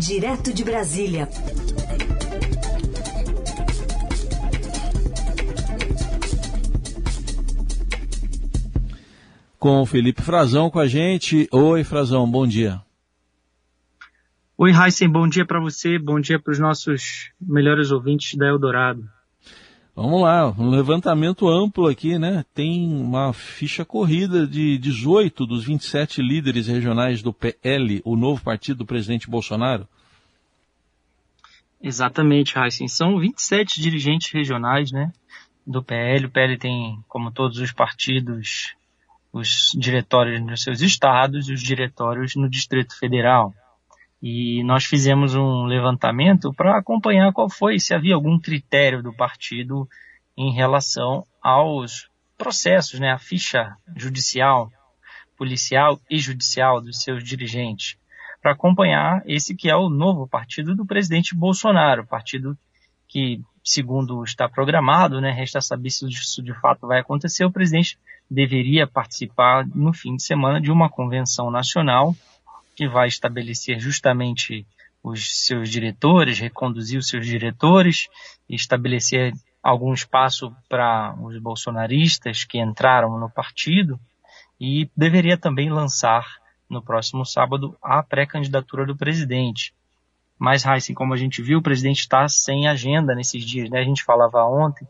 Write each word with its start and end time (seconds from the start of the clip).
Direto 0.00 0.50
de 0.50 0.64
Brasília. 0.64 1.28
Com 9.58 9.82
o 9.82 9.84
Felipe 9.84 10.22
Frazão 10.22 10.70
com 10.70 10.78
a 10.78 10.86
gente. 10.86 11.46
Oi, 11.52 11.84
Frazão, 11.84 12.26
bom 12.26 12.46
dia. 12.46 12.80
Oi, 14.56 14.70
Heisen, 14.72 15.10
bom 15.10 15.28
dia 15.28 15.44
para 15.44 15.60
você, 15.60 15.98
bom 15.98 16.18
dia 16.18 16.40
para 16.40 16.52
os 16.52 16.58
nossos 16.58 17.30
melhores 17.38 17.90
ouvintes 17.90 18.38
da 18.38 18.46
Eldorado. 18.46 19.06
Vamos 20.02 20.22
lá, 20.22 20.48
um 20.58 20.70
levantamento 20.70 21.46
amplo 21.46 21.86
aqui, 21.86 22.18
né? 22.18 22.42
Tem 22.54 22.90
uma 22.90 23.34
ficha 23.34 23.84
corrida 23.84 24.46
de 24.46 24.78
18 24.78 25.44
dos 25.44 25.64
27 25.64 26.22
líderes 26.22 26.68
regionais 26.68 27.20
do 27.20 27.34
PL, 27.34 28.00
o 28.02 28.16
novo 28.16 28.42
partido 28.42 28.78
do 28.78 28.86
presidente 28.86 29.28
Bolsonaro. 29.28 29.86
Exatamente, 31.82 32.58
Heisen. 32.58 32.88
São 32.88 33.18
27 33.18 33.78
dirigentes 33.78 34.32
regionais, 34.32 34.90
né? 34.90 35.12
Do 35.66 35.82
PL. 35.82 36.24
O 36.24 36.30
PL 36.30 36.56
tem, 36.56 36.98
como 37.06 37.30
todos 37.30 37.58
os 37.58 37.70
partidos, 37.70 38.74
os 39.30 39.70
diretórios 39.78 40.40
nos 40.40 40.62
seus 40.62 40.80
estados 40.80 41.46
e 41.46 41.52
os 41.52 41.62
diretórios 41.62 42.34
no 42.36 42.48
Distrito 42.48 42.98
Federal. 42.98 43.54
E 44.22 44.62
nós 44.64 44.84
fizemos 44.84 45.34
um 45.34 45.64
levantamento 45.64 46.52
para 46.52 46.76
acompanhar 46.76 47.32
qual 47.32 47.48
foi, 47.48 47.78
se 47.78 47.94
havia 47.94 48.14
algum 48.14 48.38
critério 48.38 49.02
do 49.02 49.14
partido 49.14 49.88
em 50.36 50.52
relação 50.52 51.26
aos 51.42 52.10
processos, 52.36 53.00
né, 53.00 53.10
a 53.10 53.18
ficha 53.18 53.74
judicial, 53.96 54.70
policial 55.36 55.98
e 56.10 56.18
judicial 56.18 56.80
dos 56.80 57.02
seus 57.02 57.24
dirigentes, 57.24 57.96
para 58.42 58.52
acompanhar 58.52 59.22
esse 59.26 59.54
que 59.54 59.70
é 59.70 59.76
o 59.76 59.88
novo 59.88 60.26
partido 60.26 60.74
do 60.74 60.86
presidente 60.86 61.34
Bolsonaro, 61.34 62.06
partido 62.06 62.56
que, 63.08 63.40
segundo 63.64 64.22
está 64.22 64.48
programado, 64.48 65.20
né, 65.20 65.30
resta 65.30 65.60
saber 65.60 65.90
se 65.90 66.06
isso 66.08 66.42
de 66.42 66.54
fato 66.60 66.86
vai 66.86 67.00
acontecer, 67.00 67.44
o 67.44 67.52
presidente 67.52 67.98
deveria 68.30 68.86
participar 68.86 69.66
no 69.66 69.92
fim 69.92 70.16
de 70.16 70.22
semana 70.22 70.60
de 70.60 70.70
uma 70.70 70.88
convenção 70.88 71.50
nacional 71.50 72.14
que 72.80 72.88
vai 72.88 73.08
estabelecer 73.08 73.78
justamente 73.78 74.66
os 75.02 75.44
seus 75.44 75.68
diretores, 75.68 76.38
reconduzir 76.38 76.98
os 76.98 77.08
seus 77.08 77.26
diretores, 77.26 78.08
estabelecer 78.48 79.34
algum 79.62 79.92
espaço 79.92 80.50
para 80.66 81.14
os 81.20 81.38
bolsonaristas 81.38 82.42
que 82.42 82.58
entraram 82.58 83.18
no 83.18 83.28
partido 83.28 84.00
e 84.58 84.88
deveria 84.96 85.36
também 85.36 85.68
lançar 85.68 86.24
no 86.70 86.80
próximo 86.80 87.26
sábado 87.26 87.76
a 87.82 88.02
pré-candidatura 88.02 88.86
do 88.86 88.96
presidente. 88.96 89.74
Mas, 90.38 90.64
Heisen, 90.64 90.94
como 90.94 91.12
a 91.12 91.18
gente 91.18 91.42
viu, 91.42 91.58
o 91.58 91.62
presidente 91.62 92.00
está 92.00 92.26
sem 92.28 92.66
agenda 92.66 93.14
nesses 93.14 93.44
dias. 93.44 93.68
Né? 93.68 93.78
A 93.78 93.84
gente 93.84 94.02
falava 94.02 94.42
ontem 94.46 94.88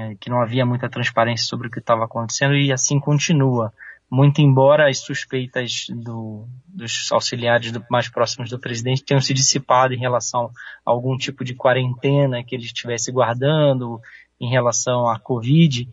é, 0.00 0.16
que 0.16 0.28
não 0.28 0.42
havia 0.42 0.66
muita 0.66 0.90
transparência 0.90 1.46
sobre 1.46 1.68
o 1.68 1.70
que 1.70 1.78
estava 1.78 2.06
acontecendo 2.06 2.56
e 2.56 2.72
assim 2.72 2.98
continua 2.98 3.72
muito 4.10 4.40
embora 4.40 4.88
as 4.88 4.98
suspeitas 4.98 5.86
do, 5.90 6.46
dos 6.66 7.10
auxiliares 7.10 7.72
do, 7.72 7.84
mais 7.90 8.08
próximos 8.08 8.50
do 8.50 8.58
presidente 8.58 9.04
tenham 9.04 9.20
se 9.20 9.34
dissipado 9.34 9.94
em 9.94 9.98
relação 9.98 10.50
a 10.84 10.90
algum 10.90 11.16
tipo 11.16 11.44
de 11.44 11.54
quarentena 11.54 12.44
que 12.44 12.54
ele 12.54 12.64
estivesse 12.64 13.10
guardando 13.10 14.00
em 14.40 14.48
relação 14.48 15.08
à 15.08 15.18
Covid, 15.18 15.88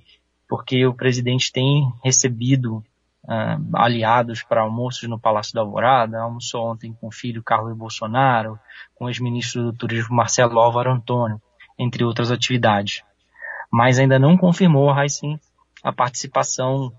porque 0.48 0.86
o 0.86 0.94
presidente 0.94 1.52
tem 1.52 1.92
recebido 2.04 2.84
uh, 3.24 3.76
aliados 3.76 4.44
para 4.44 4.62
almoços 4.62 5.08
no 5.08 5.20
Palácio 5.20 5.54
da 5.54 5.62
Alvorada, 5.62 6.20
almoçou 6.20 6.70
ontem 6.70 6.94
com 6.94 7.08
o 7.08 7.12
filho 7.12 7.44
Carlos 7.44 7.76
Bolsonaro, 7.78 8.60
com 8.96 9.06
o 9.06 9.10
ex-ministro 9.10 9.64
do 9.64 9.74
Turismo 9.74 10.16
Marcelo 10.16 10.60
Álvaro 10.60 10.92
Antônio, 10.92 11.42
entre 11.78 12.04
outras 12.04 12.32
atividades. 12.32 13.04
Mas 13.72 13.98
ainda 13.98 14.20
não 14.20 14.38
confirmou, 14.38 14.92
Raicin, 14.92 15.40
a 15.82 15.94
participação 15.94 16.92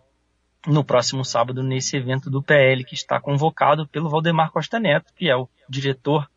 no 0.67 0.85
próximo 0.85 1.25
sábado 1.25 1.63
nesse 1.63 1.97
evento 1.97 2.31
do 2.31 2.43
PL 2.43 2.85
que 2.85 2.95
está 2.95 3.21
convocado 3.21 3.87
pelo 3.87 4.09
Valdemar 4.09 4.51
Costa 4.51 4.79
Neto, 4.79 5.13
que 5.17 5.29
é 5.29 5.37
o 5.37 5.49
diretor, 5.69 6.29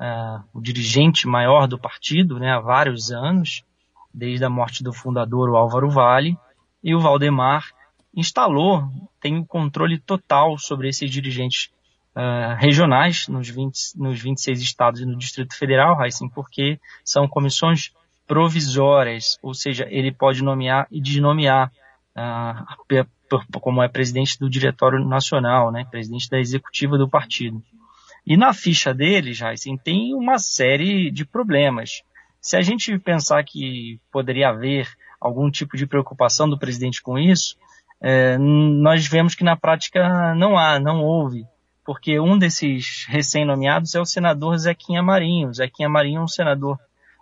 uh, 0.00 0.42
o 0.54 0.60
dirigente 0.60 1.26
maior 1.26 1.66
do 1.66 1.78
partido, 1.78 2.38
né, 2.38 2.52
há 2.52 2.60
vários 2.60 3.10
anos, 3.10 3.64
desde 4.12 4.44
a 4.44 4.50
morte 4.50 4.82
do 4.82 4.92
fundador, 4.92 5.50
o 5.50 5.56
Álvaro 5.56 5.90
Vale, 5.90 6.36
e 6.82 6.94
o 6.94 7.00
Valdemar 7.00 7.66
instalou, 8.14 8.88
tem 9.20 9.36
o 9.38 9.44
controle 9.44 9.98
total 9.98 10.56
sobre 10.56 10.88
esses 10.88 11.10
dirigentes 11.10 11.70
uh, 12.16 12.56
regionais 12.56 13.28
nos, 13.28 13.48
20, 13.48 13.78
nos 13.96 14.18
26 14.18 14.62
estados 14.62 15.00
e 15.02 15.04
no 15.04 15.18
Distrito 15.18 15.54
Federal, 15.54 16.02
Heisen, 16.02 16.30
porque 16.30 16.80
são 17.04 17.28
comissões 17.28 17.92
provisórias, 18.26 19.38
ou 19.42 19.52
seja, 19.52 19.86
ele 19.90 20.10
pode 20.10 20.42
nomear 20.42 20.86
e 20.90 21.00
desnomear 21.00 21.70
como 23.60 23.82
é 23.82 23.88
presidente 23.88 24.38
do 24.38 24.48
Diretório 24.48 25.04
Nacional, 25.04 25.70
né, 25.70 25.86
presidente 25.90 26.30
da 26.30 26.38
executiva 26.38 26.96
do 26.96 27.08
partido. 27.08 27.62
E 28.26 28.36
na 28.36 28.52
ficha 28.52 28.92
dele, 28.92 29.32
assim, 29.44 29.76
tem 29.76 30.14
uma 30.14 30.38
série 30.38 31.10
de 31.10 31.24
problemas. 31.24 32.02
Se 32.40 32.56
a 32.56 32.62
gente 32.62 32.98
pensar 32.98 33.44
que 33.44 34.00
poderia 34.10 34.48
haver 34.48 34.88
algum 35.20 35.50
tipo 35.50 35.76
de 35.76 35.86
preocupação 35.86 36.48
do 36.48 36.58
presidente 36.58 37.02
com 37.02 37.18
isso, 37.18 37.56
é, 38.00 38.36
nós 38.38 39.06
vemos 39.06 39.34
que 39.34 39.44
na 39.44 39.56
prática 39.56 40.34
não 40.34 40.58
há, 40.58 40.78
não 40.78 41.02
houve, 41.02 41.44
porque 41.84 42.18
um 42.18 42.36
desses 42.36 43.06
recém-nomeados 43.08 43.94
é 43.94 44.00
o 44.00 44.04
senador 44.04 44.58
Zequinha 44.58 45.02
Marinho. 45.02 45.54
Zequinha 45.54 45.88
Marinho 45.88 46.20
é 46.20 46.24
um 46.24 46.28
senador 46.28 46.78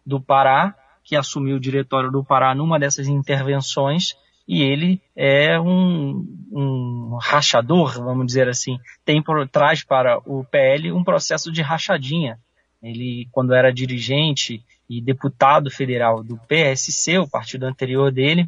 do 0.07 0.21
Pará, 0.21 0.75
que 1.03 1.17
assumiu 1.17 1.57
o 1.57 1.61
diretório 1.61 2.11
do 2.11 2.25
Pará 2.25 2.55
numa 2.55 2.79
dessas 2.79 3.09
intervenções 3.09 4.17
e 4.47 4.63
ele 4.63 5.01
é 5.17 5.59
um, 5.59 6.27
um 6.53 7.19
rachador, 7.21 7.95
vamos 8.03 8.27
dizer 8.27 8.49
assim, 8.49 8.79
tem 9.05 9.23
por 9.23 9.49
trás 9.49 9.83
para 9.83 10.19
o 10.27 10.45
PL 10.45 10.93
um 10.93 11.03
processo 11.03 11.51
de 11.51 11.63
rachadinha. 11.63 12.39
Ele, 12.83 13.27
quando 13.33 13.55
era 13.55 13.73
dirigente 13.73 14.63
e 14.89 15.01
deputado 15.01 15.71
federal 15.71 16.23
do 16.23 16.37
PSC, 16.47 17.19
o 17.19 17.29
partido 17.29 17.65
anterior 17.65 18.13
dele, 18.13 18.47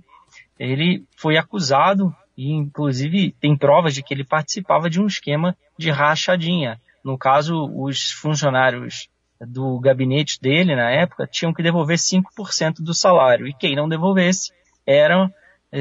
ele 0.58 1.04
foi 1.16 1.38
acusado 1.38 2.14
e, 2.36 2.52
inclusive, 2.52 3.34
tem 3.40 3.56
provas 3.56 3.94
de 3.94 4.02
que 4.02 4.12
ele 4.12 4.24
participava 4.24 4.90
de 4.90 5.00
um 5.00 5.06
esquema 5.06 5.56
de 5.78 5.90
rachadinha. 5.90 6.78
No 7.02 7.16
caso, 7.16 7.64
os 7.74 8.10
funcionários 8.10 9.08
do 9.40 9.78
gabinete 9.78 10.40
dele, 10.40 10.76
na 10.76 10.90
época, 10.90 11.26
tinham 11.26 11.52
que 11.52 11.62
devolver 11.62 11.96
5% 11.96 12.76
do 12.80 12.92
salário. 12.92 13.46
E 13.46 13.54
quem 13.54 13.74
não 13.74 13.88
devolvesse 13.88 14.52
eram 14.86 15.32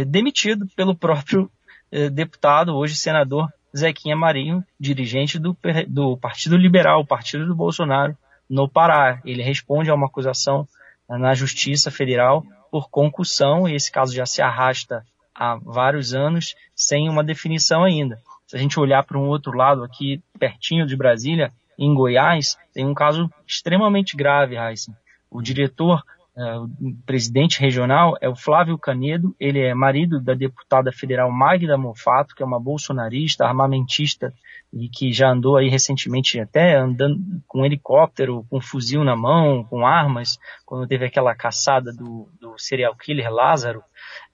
demitido 0.03 0.67
pelo 0.75 0.95
próprio 0.95 1.49
é, 1.91 2.09
deputado, 2.09 2.75
hoje 2.75 2.95
senador 2.95 3.47
Zequinha 3.75 4.15
Marinho, 4.15 4.63
dirigente 4.79 5.37
do, 5.37 5.55
do 5.87 6.17
Partido 6.17 6.57
Liberal, 6.57 7.05
partido 7.05 7.45
do 7.45 7.55
Bolsonaro, 7.55 8.17
no 8.49 8.69
Pará. 8.69 9.21
Ele 9.25 9.43
responde 9.43 9.89
a 9.89 9.93
uma 9.93 10.07
acusação 10.07 10.67
na 11.09 11.33
Justiça 11.33 11.91
Federal 11.91 12.43
por 12.71 12.89
concussão, 12.89 13.67
e 13.67 13.75
esse 13.75 13.91
caso 13.91 14.13
já 14.13 14.25
se 14.25 14.41
arrasta 14.41 15.05
há 15.33 15.55
vários 15.55 16.13
anos, 16.13 16.55
sem 16.73 17.09
uma 17.09 17.23
definição 17.23 17.83
ainda. 17.83 18.19
Se 18.47 18.55
a 18.55 18.59
gente 18.59 18.79
olhar 18.79 19.03
para 19.03 19.17
um 19.17 19.27
outro 19.27 19.51
lado 19.51 19.83
aqui, 19.83 20.21
pertinho 20.39 20.85
de 20.85 20.95
Brasília, 20.95 21.51
em 21.77 21.93
Goiás, 21.93 22.57
tem 22.73 22.85
um 22.85 22.93
caso 22.93 23.29
extremamente 23.45 24.15
grave, 24.15 24.55
Heisen. 24.55 24.95
O 25.29 25.41
diretor 25.41 26.03
o 26.37 26.93
presidente 27.05 27.61
regional 27.61 28.17
é 28.19 28.27
o 28.27 28.35
Flávio 28.35 28.77
Canedo, 28.77 29.33
ele 29.39 29.59
é 29.59 29.73
marido 29.73 30.19
da 30.19 30.33
deputada 30.33 30.91
federal 30.91 31.31
Magda 31.31 31.77
Mofato, 31.77 32.35
que 32.35 32.43
é 32.43 32.45
uma 32.45 32.59
bolsonarista, 32.59 33.45
armamentista 33.45 34.33
e 34.73 34.89
que 34.89 35.13
já 35.13 35.29
andou 35.29 35.55
aí 35.55 35.69
recentemente 35.69 36.37
até 36.37 36.75
andando 36.75 37.21
com 37.47 37.65
helicóptero, 37.65 38.45
com 38.49 38.59
fuzil 38.59 39.05
na 39.05 39.15
mão, 39.15 39.63
com 39.63 39.87
armas, 39.87 40.37
quando 40.65 40.87
teve 40.87 41.05
aquela 41.05 41.33
caçada 41.33 41.93
do, 41.93 42.29
do 42.39 42.57
serial 42.57 42.93
killer 42.97 43.31
Lázaro 43.31 43.81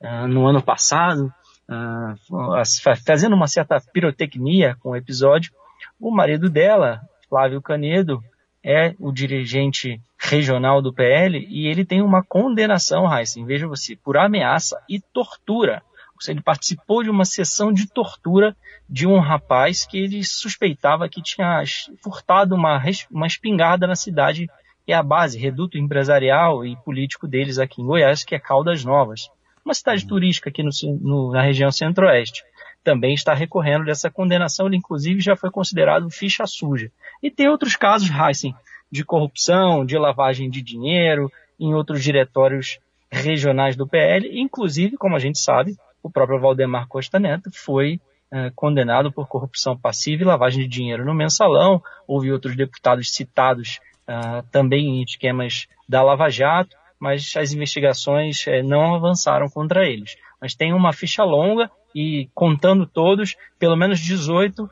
uh, 0.02 0.28
no 0.28 0.48
ano 0.48 0.62
passado, 0.62 1.32
uh, 1.70 2.96
fazendo 3.06 3.36
uma 3.36 3.48
certa 3.48 3.80
pirotecnia 3.94 4.76
com 4.80 4.90
o 4.90 4.96
episódio. 4.96 5.54
O 6.00 6.10
marido 6.10 6.50
dela, 6.50 7.02
Flávio 7.30 7.62
Canedo, 7.62 8.24
é 8.64 8.96
o 9.00 9.12
dirigente 9.12 10.02
regional 10.32 10.82
do 10.82 10.94
PL 10.94 11.46
e 11.50 11.68
ele 11.68 11.84
tem 11.84 12.02
uma 12.02 12.24
condenação, 12.24 13.06
Heisen, 13.12 13.46
veja 13.46 13.68
você, 13.68 13.96
por 13.96 14.18
ameaça 14.18 14.82
e 14.88 15.00
tortura. 15.00 15.84
Ou 16.16 16.22
seja, 16.22 16.32
ele 16.32 16.42
participou 16.42 17.04
de 17.04 17.10
uma 17.10 17.26
sessão 17.26 17.74
de 17.74 17.88
tortura 17.88 18.56
de 18.90 19.06
um 19.06 19.20
rapaz 19.20 19.86
que 19.86 19.98
ele 19.98 20.24
suspeitava 20.24 21.10
que 21.10 21.22
tinha 21.22 21.62
furtado 22.02 22.56
uma, 22.56 22.82
uma 23.12 23.28
espingarda 23.28 23.86
na 23.86 23.96
cidade, 23.96 24.48
que 24.86 24.94
é 24.94 24.96
a 24.96 25.04
base, 25.04 25.38
reduto 25.38 25.78
empresarial 25.78 26.66
e 26.66 26.78
político 26.78 27.28
deles 27.28 27.58
aqui 27.58 27.82
em 27.82 27.86
Goiás, 27.86 28.24
que 28.24 28.36
é 28.36 28.40
Caldas 28.40 28.86
Novas. 28.86 29.30
Uma 29.66 29.74
cidade 29.74 30.08
turística 30.08 30.50
aqui 30.50 30.64
no, 30.64 30.72
no, 31.02 31.32
na 31.32 31.42
região 31.42 31.72
centro-oeste. 31.72 32.44
também 32.84 33.14
está 33.14 33.34
recorrendo 33.34 33.86
dessa 33.86 34.10
condenação. 34.10 34.68
Ele, 34.68 34.78
inclusive, 34.78 35.20
já 35.20 35.36
foi 35.36 35.52
considerado 35.52 36.10
ficha 36.10 36.46
suja. 36.48 36.92
E 37.22 37.30
tem 37.30 37.48
outros 37.48 37.76
casos, 37.76 38.10
Heisen, 38.10 38.56
de 38.92 39.06
corrupção, 39.06 39.86
de 39.86 39.98
lavagem 39.98 40.50
de 40.50 40.62
dinheiro 40.62 41.32
em 41.60 41.74
outros 41.74 42.04
diretórios 42.04 42.80
regionais 43.10 43.76
do 43.76 43.88
PL. 43.88 44.30
Inclusive, 44.40 44.98
como 44.98 45.16
a 45.16 45.20
gente 45.20 45.40
sabe, 45.40 45.76
o 46.04 46.10
próprio 46.10 46.40
Valdemar 46.40 46.88
Costa 46.88 47.20
Neto 47.20 47.52
foi 47.54 48.00
eh, 48.34 48.50
condenado 48.56 49.12
por 49.12 49.28
corrupção 49.28 49.78
passiva 49.78 50.24
e 50.24 50.26
lavagem 50.26 50.64
de 50.64 50.70
dinheiro 50.70 51.04
no 51.06 51.14
mensalão. 51.14 51.84
Houve 52.08 52.32
outros 52.32 52.56
deputados 52.56 53.14
citados 53.14 53.82
uh, 54.08 54.42
também 54.50 54.88
em 54.88 55.04
esquemas 55.04 55.68
da 55.88 56.02
Lava 56.02 56.30
Jato, 56.30 56.78
mas 56.98 57.34
as 57.36 57.52
investigações 57.52 58.46
uh, 58.48 58.64
não 58.64 58.96
avançaram 58.96 59.50
contra 59.50 59.86
eles. 59.86 60.16
Mas 60.40 60.56
tem 60.56 60.72
uma 60.72 60.94
ficha 60.94 61.26
longa 61.26 61.70
e 61.94 62.30
contando 62.34 62.86
todos, 62.86 63.36
pelo 63.60 63.76
menos 63.76 64.00
18 64.00 64.64
uh, 64.64 64.70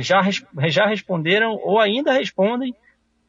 já, 0.00 0.22
já 0.68 0.86
responderam 0.86 1.54
ou 1.62 1.78
ainda 1.78 2.14
respondem 2.14 2.74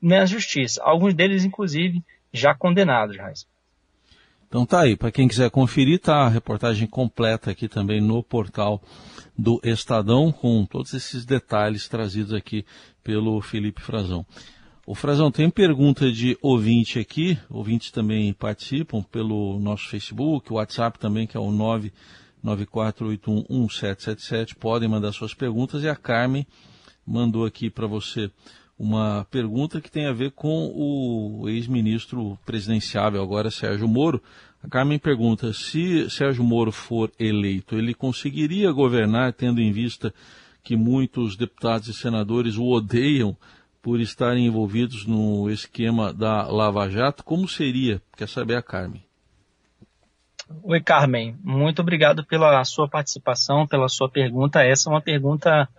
na 0.04 0.26
justiça. 0.26 0.84
Alguns 0.84 1.14
deles, 1.14 1.46
inclusive, 1.46 2.04
já 2.34 2.54
condenados. 2.54 3.16
Então 4.48 4.66
tá 4.66 4.82
aí, 4.82 4.98
para 4.98 5.12
quem 5.12 5.28
quiser 5.28 5.50
conferir, 5.50 6.00
tá 6.00 6.26
a 6.26 6.30
reportagem 6.30 6.86
completa 6.86 7.50
aqui 7.50 7.70
também 7.70 8.02
no 8.02 8.22
portal 8.22 8.84
do 9.38 9.62
Estadão, 9.64 10.32
com 10.32 10.66
todos 10.66 10.94
esses 10.94 11.26
detalhes 11.26 11.88
trazidos 11.88 12.34
aqui 12.34 12.66
pelo 13.04 13.42
Felipe 13.42 13.82
Frazão. 13.82 14.26
O 14.86 14.94
Frazão, 14.94 15.32
tem 15.32 15.50
pergunta 15.50 16.12
de 16.12 16.38
ouvinte 16.42 17.00
aqui, 17.00 17.40
ouvintes 17.50 17.90
também 17.90 18.34
participam 18.34 19.02
pelo 19.02 19.58
nosso 19.60 19.88
Facebook, 19.88 20.52
o 20.52 20.58
WhatsApp 20.58 21.00
também, 21.00 21.26
que 21.26 21.38
é 21.38 21.40
o 21.40 21.50
994811777, 22.44 24.56
podem 24.56 24.90
mandar 24.90 25.14
suas 25.14 25.34
perguntas 25.34 25.84
e 25.84 25.90
a 25.90 25.96
Carmen 25.96 26.46
mandou 27.08 27.46
aqui 27.46 27.70
para 27.70 27.88
você 27.88 28.30
uma 28.84 29.26
pergunta 29.32 29.80
que 29.80 29.90
tem 29.90 30.08
a 30.08 30.12
ver 30.12 30.32
com 30.32 30.72
o 30.76 31.48
ex-ministro 31.48 32.38
presidenciável, 32.46 33.24
agora 33.24 33.50
Sérgio 33.50 33.88
Moro. 33.88 34.22
A 34.62 34.68
Carmen 34.68 35.00
pergunta: 35.00 35.54
se 35.54 36.10
Sérgio 36.10 36.44
Moro 36.44 36.72
for 36.72 37.10
eleito, 37.18 37.76
ele 37.76 37.94
conseguiria 37.94 38.72
governar 38.74 39.32
tendo 39.34 39.62
em 39.62 39.72
vista 39.72 40.14
que 40.62 40.76
muitos 40.76 41.38
deputados 41.38 41.88
e 41.88 41.94
senadores 41.94 42.58
o 42.58 42.66
odeiam 42.66 43.36
por 43.82 44.00
estarem 44.00 44.48
envolvidos 44.48 45.06
no 45.06 45.50
esquema 45.50 46.14
da 46.14 46.48
Lava 46.48 46.90
Jato. 46.90 47.24
Como 47.24 47.48
seria? 47.48 48.02
Quer 48.18 48.28
saber 48.28 48.56
a 48.56 48.62
Carmen. 48.62 49.04
Oi, 50.62 50.82
Carmen. 50.82 51.38
Muito 51.42 51.82
obrigado 51.82 52.26
pela 52.26 52.64
sua 52.66 52.88
participação, 52.88 53.66
pela 53.66 53.88
sua 53.88 54.10
pergunta. 54.10 54.62
Essa 54.62 54.90
é 54.90 54.94
uma 54.94 55.02
pergunta 55.02 55.70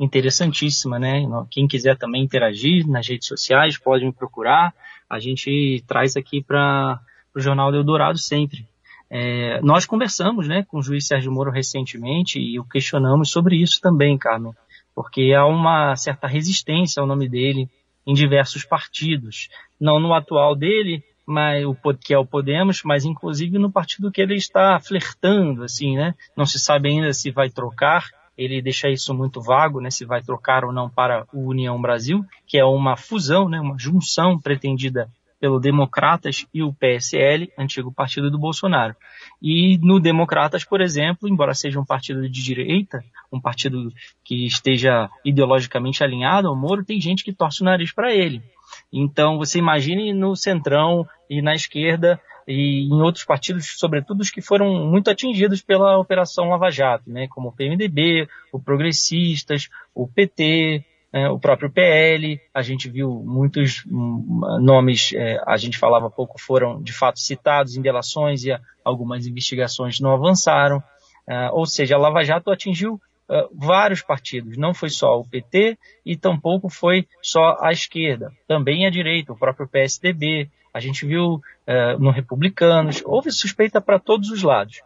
interessantíssima, 0.00 0.98
né? 0.98 1.22
Quem 1.50 1.68
quiser 1.68 1.96
também 1.96 2.24
interagir 2.24 2.88
nas 2.88 3.06
redes 3.06 3.28
sociais, 3.28 3.78
pode 3.78 4.04
me 4.04 4.12
procurar. 4.12 4.74
A 5.08 5.20
gente 5.20 5.84
traz 5.86 6.16
aqui 6.16 6.42
para 6.42 6.98
o 7.36 7.40
Jornal 7.40 7.70
do 7.70 7.76
Eldorado 7.76 8.18
sempre. 8.18 8.66
É, 9.08 9.60
nós 9.60 9.84
conversamos 9.84 10.48
né, 10.48 10.64
com 10.68 10.78
o 10.78 10.82
juiz 10.82 11.06
Sérgio 11.06 11.32
Moro 11.32 11.50
recentemente 11.50 12.38
e 12.38 12.58
o 12.58 12.64
questionamos 12.64 13.30
sobre 13.30 13.56
isso 13.56 13.80
também, 13.80 14.16
Carmen 14.16 14.52
porque 14.94 15.32
há 15.32 15.46
uma 15.46 15.96
certa 15.96 16.26
resistência 16.26 17.00
ao 17.00 17.06
nome 17.06 17.28
dele 17.28 17.68
em 18.06 18.14
diversos 18.14 18.64
partidos, 18.64 19.48
não 19.80 20.00
no 20.00 20.12
atual 20.12 20.54
dele, 20.54 21.02
mas 21.26 21.64
o 21.64 21.74
que 21.94 22.12
é 22.12 22.18
o 22.18 22.26
Podemos, 22.26 22.82
mas 22.82 23.04
inclusive 23.04 23.58
no 23.58 23.70
partido 23.70 24.10
que 24.10 24.20
ele 24.20 24.34
está 24.34 24.80
flertando, 24.80 25.62
assim, 25.62 25.96
né? 25.96 26.14
Não 26.36 26.44
se 26.44 26.58
sabe 26.58 26.88
ainda 26.88 27.12
se 27.12 27.30
vai 27.30 27.48
trocar. 27.48 28.04
Ele 28.40 28.62
deixa 28.62 28.88
isso 28.88 29.12
muito 29.12 29.42
vago, 29.42 29.82
né? 29.82 29.90
Se 29.90 30.06
vai 30.06 30.22
trocar 30.22 30.64
ou 30.64 30.72
não 30.72 30.88
para 30.88 31.26
o 31.30 31.50
União 31.50 31.78
Brasil, 31.78 32.24
que 32.46 32.56
é 32.58 32.64
uma 32.64 32.96
fusão, 32.96 33.50
né? 33.50 33.60
Uma 33.60 33.78
junção 33.78 34.40
pretendida 34.40 35.10
pelo 35.38 35.60
Democratas 35.60 36.46
e 36.52 36.62
o 36.62 36.72
PSL, 36.72 37.52
antigo 37.58 37.92
partido 37.92 38.30
do 38.30 38.38
Bolsonaro. 38.38 38.96
E 39.42 39.76
no 39.82 40.00
Democratas, 40.00 40.64
por 40.64 40.80
exemplo, 40.80 41.28
embora 41.28 41.52
seja 41.52 41.78
um 41.78 41.84
partido 41.84 42.22
de 42.28 42.42
direita, 42.42 43.04
um 43.30 43.38
partido 43.38 43.92
que 44.24 44.46
esteja 44.46 45.10
ideologicamente 45.22 46.02
alinhado 46.02 46.48
ao 46.48 46.56
Moro, 46.56 46.84
tem 46.84 46.98
gente 46.98 47.22
que 47.22 47.34
torce 47.34 47.60
o 47.60 47.64
nariz 47.66 47.92
para 47.92 48.10
ele. 48.14 48.42
Então, 48.90 49.36
você 49.36 49.58
imagine 49.58 50.14
no 50.14 50.34
centrão 50.34 51.06
e 51.28 51.42
na 51.42 51.54
esquerda 51.54 52.18
e 52.50 52.88
em 52.88 53.00
outros 53.00 53.24
partidos, 53.24 53.74
sobretudo 53.78 54.20
os 54.20 54.30
que 54.30 54.42
foram 54.42 54.86
muito 54.86 55.10
atingidos 55.10 55.62
pela 55.62 55.98
Operação 55.98 56.48
Lava 56.48 56.70
Jato, 56.70 57.08
né, 57.08 57.28
como 57.28 57.48
o 57.48 57.52
PMDB, 57.52 58.28
o 58.52 58.60
Progressistas, 58.60 59.68
o 59.94 60.08
PT, 60.08 60.84
é, 61.12 61.28
o 61.28 61.38
próprio 61.38 61.70
PL, 61.70 62.40
a 62.54 62.62
gente 62.62 62.88
viu 62.88 63.10
muitos 63.24 63.84
um, 63.86 64.40
nomes, 64.60 65.12
é, 65.12 65.40
a 65.46 65.56
gente 65.56 65.78
falava 65.78 66.10
pouco, 66.10 66.40
foram 66.40 66.82
de 66.82 66.92
fato 66.92 67.18
citados 67.18 67.76
em 67.76 67.82
delações 67.82 68.44
e 68.44 68.50
algumas 68.84 69.26
investigações 69.26 70.00
não 70.00 70.12
avançaram. 70.12 70.82
É, 71.28 71.50
ou 71.50 71.66
seja, 71.66 71.96
a 71.96 71.98
Lava 71.98 72.22
Jato 72.22 72.50
atingiu 72.50 73.00
é, 73.28 73.46
vários 73.52 74.02
partidos, 74.02 74.56
não 74.56 74.74
foi 74.74 74.88
só 74.88 75.18
o 75.18 75.28
PT 75.28 75.78
e 76.04 76.16
tampouco 76.16 76.68
foi 76.68 77.06
só 77.22 77.56
a 77.60 77.70
esquerda, 77.72 78.32
também 78.46 78.86
a 78.86 78.90
direita, 78.90 79.32
o 79.32 79.38
próprio 79.38 79.68
PSDB, 79.68 80.48
a 80.72 80.80
gente 80.80 81.04
viu 81.06 81.40
é, 81.66 81.96
no 81.96 82.10
Republicanos, 82.10 83.02
houve 83.04 83.30
suspeita 83.30 83.80
para 83.80 83.98
todos 83.98 84.30
os 84.30 84.42
lados. 84.42 84.82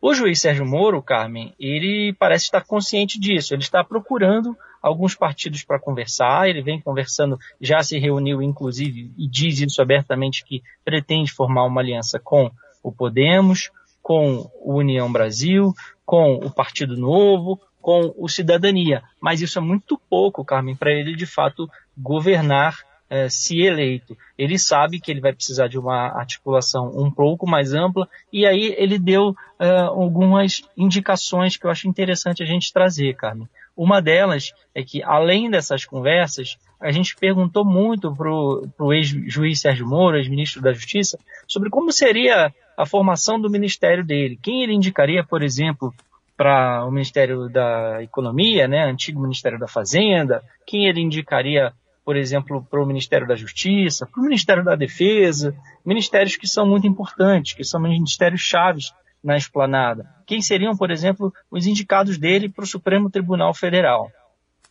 O 0.00 0.12
juiz 0.12 0.40
Sérgio 0.40 0.66
Moro, 0.66 1.02
Carmen, 1.02 1.54
ele 1.58 2.14
parece 2.18 2.44
estar 2.44 2.62
consciente 2.62 3.18
disso, 3.18 3.54
ele 3.54 3.62
está 3.62 3.82
procurando 3.82 4.54
alguns 4.82 5.14
partidos 5.14 5.64
para 5.64 5.80
conversar, 5.80 6.46
ele 6.46 6.60
vem 6.60 6.78
conversando, 6.78 7.38
já 7.58 7.82
se 7.82 7.98
reuniu 7.98 8.42
inclusive 8.42 9.10
e 9.16 9.26
diz 9.26 9.60
isso 9.60 9.80
abertamente 9.80 10.44
que 10.44 10.62
pretende 10.84 11.32
formar 11.32 11.64
uma 11.64 11.80
aliança 11.80 12.18
com 12.18 12.50
o 12.82 12.92
Podemos, 12.92 13.70
com 14.02 14.50
o 14.60 14.74
União 14.74 15.10
Brasil, 15.10 15.72
com 16.04 16.34
o 16.34 16.50
Partido 16.50 16.98
Novo, 16.98 17.58
com 17.80 18.12
o 18.18 18.28
Cidadania. 18.28 19.02
Mas 19.18 19.40
isso 19.40 19.58
é 19.58 19.62
muito 19.62 19.98
pouco, 20.10 20.44
Carmen, 20.44 20.76
para 20.76 20.92
ele 20.92 21.16
de 21.16 21.24
fato 21.24 21.66
governar 21.96 22.78
eh, 23.14 23.28
se 23.28 23.60
eleito. 23.60 24.18
Ele 24.36 24.58
sabe 24.58 24.98
que 24.98 25.08
ele 25.08 25.20
vai 25.20 25.32
precisar 25.32 25.68
de 25.68 25.78
uma 25.78 26.08
articulação 26.18 26.90
um 26.92 27.08
pouco 27.08 27.48
mais 27.48 27.72
ampla 27.72 28.08
e 28.32 28.44
aí 28.44 28.74
ele 28.76 28.98
deu 28.98 29.36
eh, 29.60 29.82
algumas 29.82 30.62
indicações 30.76 31.56
que 31.56 31.64
eu 31.64 31.70
acho 31.70 31.86
interessante 31.86 32.42
a 32.42 32.46
gente 32.46 32.72
trazer, 32.72 33.14
Carmen. 33.14 33.48
Uma 33.76 34.02
delas 34.02 34.52
é 34.74 34.82
que, 34.82 35.00
além 35.04 35.48
dessas 35.48 35.84
conversas, 35.84 36.58
a 36.80 36.90
gente 36.90 37.14
perguntou 37.14 37.64
muito 37.64 38.12
para 38.12 38.28
o 38.32 38.92
ex-juiz 38.92 39.60
Sérgio 39.60 39.86
Moro, 39.86 40.16
ex-ministro 40.16 40.60
da 40.60 40.72
Justiça, 40.72 41.16
sobre 41.46 41.70
como 41.70 41.92
seria 41.92 42.52
a 42.76 42.84
formação 42.84 43.40
do 43.40 43.48
ministério 43.48 44.04
dele. 44.04 44.38
Quem 44.42 44.64
ele 44.64 44.74
indicaria, 44.74 45.22
por 45.22 45.40
exemplo, 45.40 45.94
para 46.36 46.84
o 46.84 46.90
Ministério 46.90 47.48
da 47.48 48.02
Economia, 48.02 48.66
né, 48.66 48.84
antigo 48.84 49.20
Ministério 49.20 49.58
da 49.58 49.68
Fazenda, 49.68 50.42
quem 50.66 50.86
ele 50.88 51.00
indicaria, 51.00 51.72
por 52.04 52.16
exemplo, 52.16 52.64
para 52.68 52.82
o 52.82 52.86
Ministério 52.86 53.26
da 53.26 53.34
Justiça, 53.34 54.06
para 54.06 54.20
o 54.20 54.24
Ministério 54.24 54.62
da 54.62 54.76
Defesa, 54.76 55.56
ministérios 55.84 56.36
que 56.36 56.46
são 56.46 56.66
muito 56.66 56.86
importantes, 56.86 57.54
que 57.54 57.64
são 57.64 57.80
ministérios 57.80 58.42
chaves 58.42 58.92
na 59.22 59.36
esplanada? 59.36 60.06
Quem 60.26 60.42
seriam, 60.42 60.76
por 60.76 60.90
exemplo, 60.90 61.32
os 61.50 61.66
indicados 61.66 62.18
dele 62.18 62.48
para 62.48 62.64
o 62.64 62.66
Supremo 62.66 63.08
Tribunal 63.08 63.54
Federal? 63.54 64.10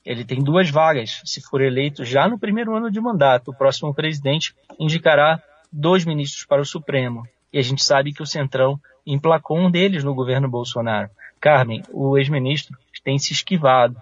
Ele 0.06 0.24
tem 0.24 0.44
duas 0.44 0.70
vagas. 0.70 1.22
Se 1.25 1.42
for 1.42 1.62
eleito 1.62 2.06
já 2.06 2.28
no 2.28 2.38
primeiro 2.38 2.75
ano 2.75 2.92
de 2.92 3.00
mandato, 3.00 3.50
o 3.50 3.56
próximo 3.56 3.94
presidente 3.94 4.54
indicará 4.80 5.42
dois 5.72 6.06
ministros 6.06 6.46
para 6.46 6.62
o 6.62 6.66
Supremo. 6.66 7.24
E 7.52 7.58
a 7.58 7.62
gente 7.62 7.84
sabe 7.84 8.13
que 8.13 8.22
o 8.22 8.28
Centrão 8.28 8.80
emplacou 9.06 9.58
um 9.58 9.72
deles 9.72 10.04
no 10.04 10.13
governo 10.13 10.50
Bolsonaro. 10.50 11.10
Carmen, 11.40 11.82
o 11.92 12.18
ex-ministro, 12.18 12.78
tem 13.04 13.18
se 13.20 13.34
esquivado. 13.34 13.96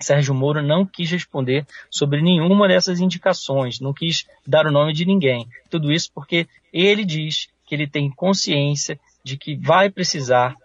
Sérgio 0.00 0.34
Moro 0.34 0.62
não 0.62 0.86
quis 0.86 1.10
responder 1.10 1.66
sobre 1.90 2.22
nenhuma 2.22 2.66
dessas 2.66 3.00
indicações, 3.00 3.80
não 3.80 3.92
quis 3.92 4.26
dar 4.46 4.66
o 4.66 4.72
nome 4.72 4.92
de 4.92 5.04
ninguém. 5.04 5.46
Tudo 5.68 5.92
isso 5.92 6.10
porque 6.14 6.48
ele 6.72 7.04
diz 7.04 7.48
que 7.66 7.74
ele 7.74 7.86
tem 7.86 8.10
consciência 8.10 8.98
de 9.22 9.36
que 9.36 9.56
vai 9.56 9.90
precisar, 9.90 10.56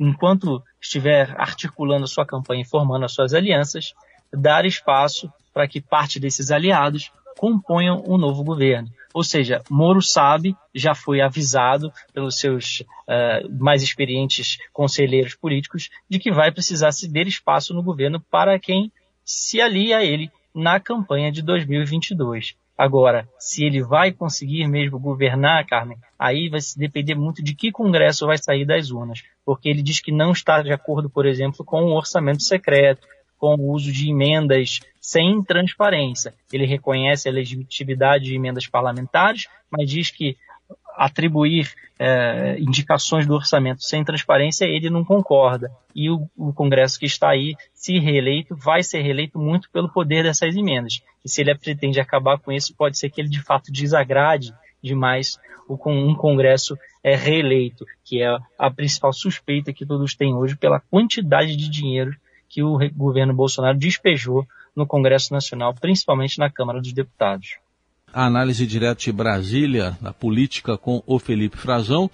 enquanto 0.00 0.62
estiver 0.80 1.34
articulando 1.38 2.04
a 2.04 2.08
sua 2.08 2.26
campanha 2.26 2.62
e 2.62 2.68
formando 2.68 3.04
as 3.04 3.12
suas 3.12 3.34
alianças, 3.34 3.94
dar 4.32 4.64
espaço 4.64 5.30
para 5.52 5.68
que 5.68 5.80
parte 5.80 6.18
desses 6.18 6.50
aliados 6.50 7.12
componham 7.36 8.02
um 8.06 8.16
novo 8.16 8.42
governo. 8.42 8.88
Ou 9.14 9.22
seja, 9.22 9.62
Moro 9.70 10.00
sabe, 10.00 10.56
já 10.74 10.94
foi 10.94 11.20
avisado 11.20 11.92
pelos 12.12 12.38
seus 12.38 12.80
uh, 12.80 13.48
mais 13.58 13.82
experientes 13.82 14.58
conselheiros 14.72 15.34
políticos, 15.34 15.90
de 16.08 16.18
que 16.18 16.32
vai 16.32 16.50
precisar 16.50 16.92
ceder 16.92 17.26
espaço 17.26 17.74
no 17.74 17.82
governo 17.82 18.20
para 18.20 18.58
quem 18.58 18.90
se 19.24 19.60
alia 19.60 19.98
a 19.98 20.04
ele 20.04 20.30
na 20.54 20.80
campanha 20.80 21.30
de 21.30 21.42
2022. 21.42 22.54
Agora, 22.76 23.28
se 23.38 23.64
ele 23.64 23.82
vai 23.82 24.12
conseguir 24.12 24.66
mesmo 24.66 24.98
governar, 24.98 25.64
Carmen, 25.66 25.98
aí 26.18 26.48
vai 26.48 26.60
se 26.60 26.78
depender 26.78 27.14
muito 27.14 27.42
de 27.42 27.54
que 27.54 27.70
Congresso 27.70 28.26
vai 28.26 28.38
sair 28.38 28.64
das 28.64 28.90
urnas, 28.90 29.22
porque 29.44 29.68
ele 29.68 29.82
diz 29.82 30.00
que 30.00 30.10
não 30.10 30.32
está 30.32 30.62
de 30.62 30.72
acordo, 30.72 31.08
por 31.08 31.26
exemplo, 31.26 31.64
com 31.64 31.82
o 31.84 31.94
orçamento 31.94 32.42
secreto, 32.42 33.06
com 33.42 33.56
o 33.56 33.72
uso 33.72 33.90
de 33.90 34.08
emendas 34.08 34.78
sem 35.00 35.42
transparência. 35.42 36.32
Ele 36.52 36.64
reconhece 36.64 37.28
a 37.28 37.32
legitimidade 37.32 38.26
de 38.26 38.36
emendas 38.36 38.68
parlamentares, 38.68 39.48
mas 39.68 39.90
diz 39.90 40.12
que 40.12 40.36
atribuir 40.94 41.72
é, 41.98 42.56
indicações 42.60 43.26
do 43.26 43.34
orçamento 43.34 43.82
sem 43.82 44.04
transparência, 44.04 44.64
ele 44.64 44.88
não 44.88 45.04
concorda. 45.04 45.72
E 45.92 46.08
o, 46.08 46.30
o, 46.36 46.52
Congresso 46.52 47.00
que 47.00 47.06
está 47.06 47.30
aí, 47.30 47.56
se 47.74 47.98
reeleito, 47.98 48.54
vai 48.54 48.80
ser 48.84 49.02
reeleito 49.02 49.40
muito 49.40 49.68
pelo 49.72 49.88
poder 49.88 50.22
dessas 50.22 50.54
emendas. 50.54 51.02
E 51.24 51.28
se 51.28 51.40
ele 51.40 51.52
pretende 51.56 51.98
acabar 51.98 52.38
com 52.38 52.52
isso, 52.52 52.72
pode 52.76 52.96
ser 52.96 53.10
que 53.10 53.20
ele 53.20 53.28
de 53.28 53.42
fato 53.42 53.72
desagrade 53.72 54.54
demais 54.80 55.36
o, 55.68 55.76
um 55.90 56.14
Congresso 56.14 56.78
é, 57.02 57.16
reeleito, 57.16 57.84
que 58.04 58.22
é 58.22 58.38
a 58.56 58.70
principal 58.70 59.12
suspeita 59.12 59.72
que 59.72 59.84
todos 59.84 60.14
têm 60.14 60.32
hoje 60.32 60.56
pela 60.56 60.78
quantidade 60.78 61.56
de 61.56 61.68
dinheiro 61.68 62.16
que 62.52 62.62
o 62.62 62.78
governo 62.94 63.34
Bolsonaro 63.34 63.78
despejou 63.78 64.46
no 64.76 64.86
Congresso 64.86 65.32
Nacional, 65.32 65.74
principalmente 65.74 66.38
na 66.38 66.50
Câmara 66.50 66.80
dos 66.80 66.92
Deputados 66.92 67.56
a 68.12 68.26
análise 68.26 68.66
direta 68.66 69.00
de 69.00 69.10
Brasília, 69.10 69.96
da 70.00 70.12
política 70.12 70.76
com 70.76 71.02
o 71.06 71.18
Felipe 71.18 71.56
Frazão, 71.56 72.10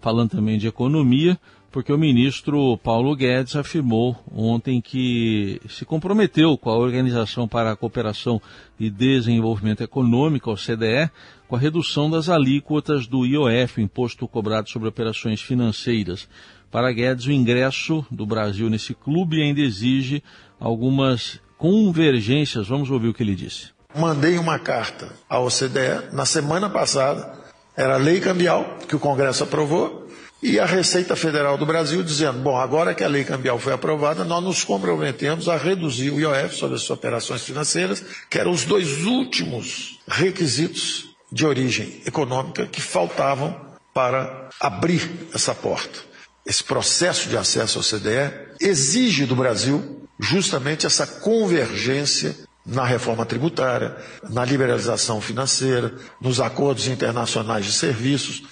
falando 0.00 0.32
também 0.32 0.58
de 0.58 0.68
economia, 0.68 1.38
porque 1.70 1.92
o 1.92 1.98
ministro 1.98 2.76
Paulo 2.78 3.14
Guedes 3.16 3.56
afirmou 3.56 4.16
ontem 4.34 4.80
que 4.80 5.60
se 5.68 5.84
comprometeu 5.84 6.56
com 6.56 6.70
a 6.70 6.76
Organização 6.76 7.48
para 7.48 7.72
a 7.72 7.76
Cooperação 7.76 8.40
e 8.78 8.90
Desenvolvimento 8.90 9.82
Econômico, 9.82 10.50
OCDE, 10.50 11.10
com 11.46 11.56
a 11.56 11.58
redução 11.58 12.10
das 12.10 12.28
alíquotas 12.28 13.06
do 13.06 13.24
IOF, 13.24 13.80
Imposto 13.80 14.28
Cobrado 14.28 14.68
sobre 14.68 14.88
Operações 14.88 15.40
Financeiras. 15.40 16.28
Para 16.70 16.92
Guedes, 16.92 17.26
o 17.26 17.32
ingresso 17.32 18.04
do 18.10 18.26
Brasil 18.26 18.68
nesse 18.68 18.94
clube 18.94 19.42
ainda 19.42 19.60
exige 19.60 20.22
algumas 20.60 21.40
convergências. 21.56 22.68
Vamos 22.68 22.90
ouvir 22.90 23.08
o 23.08 23.14
que 23.14 23.22
ele 23.22 23.34
disse 23.34 23.78
mandei 23.98 24.38
uma 24.38 24.58
carta 24.58 25.12
à 25.28 25.38
OCDE 25.40 26.12
na 26.12 26.24
semana 26.24 26.68
passada, 26.68 27.32
era 27.76 27.94
a 27.94 27.98
lei 27.98 28.20
cambial 28.20 28.78
que 28.88 28.96
o 28.96 28.98
Congresso 28.98 29.44
aprovou, 29.44 30.06
e 30.40 30.60
a 30.60 30.66
Receita 30.66 31.16
Federal 31.16 31.58
do 31.58 31.66
Brasil 31.66 32.02
dizendo: 32.02 32.38
bom, 32.38 32.56
agora 32.56 32.94
que 32.94 33.02
a 33.02 33.08
lei 33.08 33.24
cambial 33.24 33.58
foi 33.58 33.72
aprovada, 33.72 34.24
nós 34.24 34.42
nos 34.42 34.62
comprometemos 34.62 35.48
a 35.48 35.56
reduzir 35.56 36.10
o 36.10 36.20
IOF 36.20 36.54
sobre 36.54 36.76
as 36.76 36.88
operações 36.90 37.42
financeiras, 37.42 38.04
que 38.30 38.38
eram 38.38 38.52
os 38.52 38.64
dois 38.64 39.04
últimos 39.04 39.98
requisitos 40.06 41.08
de 41.30 41.44
origem 41.44 42.00
econômica 42.06 42.66
que 42.66 42.80
faltavam 42.80 43.54
para 43.92 44.48
abrir 44.60 45.10
essa 45.34 45.54
porta. 45.54 46.08
Esse 46.48 46.64
processo 46.64 47.28
de 47.28 47.36
acesso 47.36 47.78
ao 47.78 47.84
CDE 47.84 48.56
exige 48.58 49.26
do 49.26 49.36
Brasil 49.36 50.08
justamente 50.18 50.86
essa 50.86 51.06
convergência 51.06 52.34
na 52.64 52.86
reforma 52.86 53.26
tributária, 53.26 53.94
na 54.30 54.46
liberalização 54.46 55.20
financeira, 55.20 55.94
nos 56.18 56.40
acordos 56.40 56.88
internacionais 56.88 57.66
de 57.66 57.72
serviços. 57.72 58.44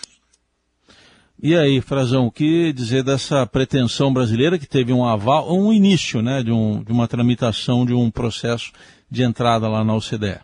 E 1.43 1.57
aí, 1.57 1.81
Frazão, 1.81 2.26
o 2.26 2.31
que 2.31 2.71
dizer 2.71 3.03
dessa 3.03 3.47
pretensão 3.47 4.12
brasileira 4.12 4.59
que 4.59 4.67
teve 4.67 4.93
um 4.93 5.07
aval, 5.07 5.50
um 5.50 5.73
início 5.73 6.21
né, 6.21 6.43
de, 6.43 6.53
um, 6.53 6.83
de 6.83 6.93
uma 6.93 7.09
tramitação 7.09 7.87
de 7.87 7.95
um 7.95 8.11
processo 8.11 8.73
de 9.11 9.23
entrada 9.23 9.69
lá 9.69 9.83
na 9.83 9.95
OCDE? 9.95 10.41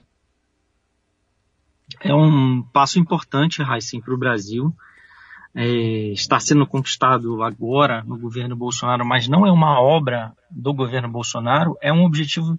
É 2.01 2.15
um 2.15 2.63
passo 2.73 2.99
importante, 2.99 3.63
Raíssen, 3.63 4.01
para 4.01 4.15
o 4.15 4.19
Brasil. 4.19 4.75
É, 5.55 5.67
está 6.13 6.41
sendo 6.41 6.67
conquistado 6.67 7.43
agora 7.43 8.03
no 8.05 8.19
governo 8.19 8.57
Bolsonaro, 8.57 9.05
mas 9.05 9.29
não 9.29 9.47
é 9.47 9.53
uma 9.53 9.81
obra 9.81 10.33
do 10.51 10.73
governo 10.73 11.11
Bolsonaro, 11.11 11.77
é 11.83 11.93
um 11.93 12.05
objetivo 12.05 12.59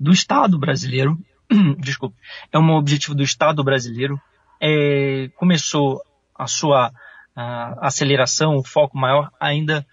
do 0.00 0.12
Estado 0.12 0.58
brasileiro, 0.58 1.18
desculpe, 1.78 2.16
é 2.50 2.58
um 2.58 2.70
objetivo 2.70 3.14
do 3.14 3.22
Estado 3.22 3.62
brasileiro. 3.62 4.20
É, 4.60 5.28
começou 5.36 6.00
a 6.34 6.46
sua 6.46 6.92
a 7.34 7.86
aceleração, 7.86 8.56
o 8.56 8.64
foco 8.64 8.96
maior 8.96 9.30
ainda 9.40 9.86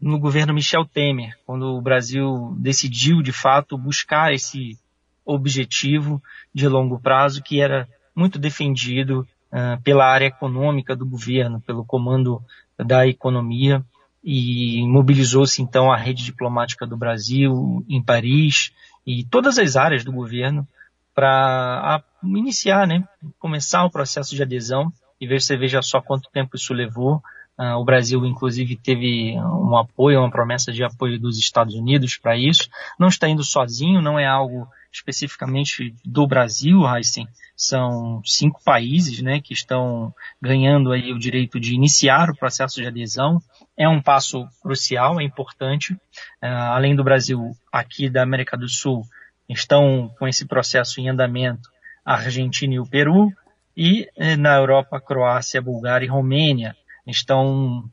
no 0.00 0.18
governo 0.18 0.54
Michel 0.54 0.84
Temer, 0.84 1.36
quando 1.44 1.76
o 1.76 1.80
Brasil 1.80 2.54
decidiu 2.58 3.20
de 3.20 3.32
fato 3.32 3.76
buscar 3.76 4.32
esse 4.32 4.78
objetivo 5.24 6.22
de 6.54 6.66
longo 6.68 6.98
prazo 6.98 7.42
que 7.42 7.60
era 7.60 7.88
muito 8.14 8.38
defendido 8.38 9.26
uh, 9.52 9.80
pela 9.82 10.06
área 10.06 10.26
econômica 10.26 10.94
do 10.94 11.06
governo, 11.06 11.60
pelo 11.60 11.84
comando 11.84 12.42
da 12.78 13.06
economia 13.06 13.84
e 14.22 14.84
mobilizou-se 14.86 15.62
então 15.62 15.90
a 15.90 15.96
rede 15.96 16.24
diplomática 16.24 16.86
do 16.86 16.96
Brasil 16.96 17.84
em 17.88 18.02
Paris 18.02 18.72
e 19.06 19.24
todas 19.24 19.58
as 19.58 19.76
áreas 19.76 20.04
do 20.04 20.12
governo 20.12 20.66
para 21.14 22.02
iniciar, 22.22 22.86
né, 22.86 23.02
começar 23.38 23.84
o 23.84 23.90
processo 23.90 24.34
de 24.34 24.42
adesão 24.42 24.92
e 25.20 25.26
ver 25.26 25.40
você 25.40 25.56
veja 25.56 25.82
só 25.82 26.00
quanto 26.00 26.30
tempo 26.30 26.56
isso 26.56 26.72
levou. 26.72 27.22
Uh, 27.58 27.74
o 27.74 27.84
Brasil, 27.84 28.24
inclusive, 28.24 28.76
teve 28.76 29.36
um 29.36 29.76
apoio, 29.76 30.20
uma 30.20 30.30
promessa 30.30 30.70
de 30.70 30.84
apoio 30.84 31.18
dos 31.18 31.38
Estados 31.38 31.74
Unidos 31.74 32.16
para 32.16 32.36
isso. 32.36 32.68
Não 32.96 33.08
está 33.08 33.28
indo 33.28 33.42
sozinho, 33.42 34.00
não 34.00 34.16
é 34.16 34.26
algo 34.26 34.68
especificamente 34.92 35.94
do 36.04 36.26
Brasil, 36.26 36.82
Heisen. 36.86 37.28
São 37.56 38.22
cinco 38.24 38.62
países 38.64 39.20
né, 39.20 39.40
que 39.40 39.52
estão 39.52 40.14
ganhando 40.40 40.92
aí 40.92 41.12
o 41.12 41.18
direito 41.18 41.58
de 41.58 41.74
iniciar 41.74 42.30
o 42.30 42.36
processo 42.36 42.80
de 42.80 42.86
adesão. 42.86 43.40
É 43.76 43.88
um 43.88 44.00
passo 44.00 44.46
crucial, 44.62 45.20
é 45.20 45.24
importante. 45.24 45.92
Uh, 45.92 46.46
além 46.46 46.94
do 46.94 47.04
Brasil, 47.04 47.50
aqui 47.72 48.08
da 48.08 48.22
América 48.22 48.56
do 48.56 48.68
Sul, 48.68 49.02
estão 49.48 50.14
com 50.18 50.28
esse 50.28 50.46
processo 50.46 51.00
em 51.00 51.08
andamento 51.08 51.68
a 52.04 52.14
Argentina 52.14 52.74
e 52.74 52.80
o 52.80 52.86
Peru. 52.86 53.30
E 53.76 54.08
eh, 54.16 54.36
na 54.36 54.56
Europa, 54.56 55.00
Croácia, 55.00 55.62
Bulgária 55.62 56.06
e 56.06 56.08
Romênia 56.08 56.74
estão, 57.06 57.84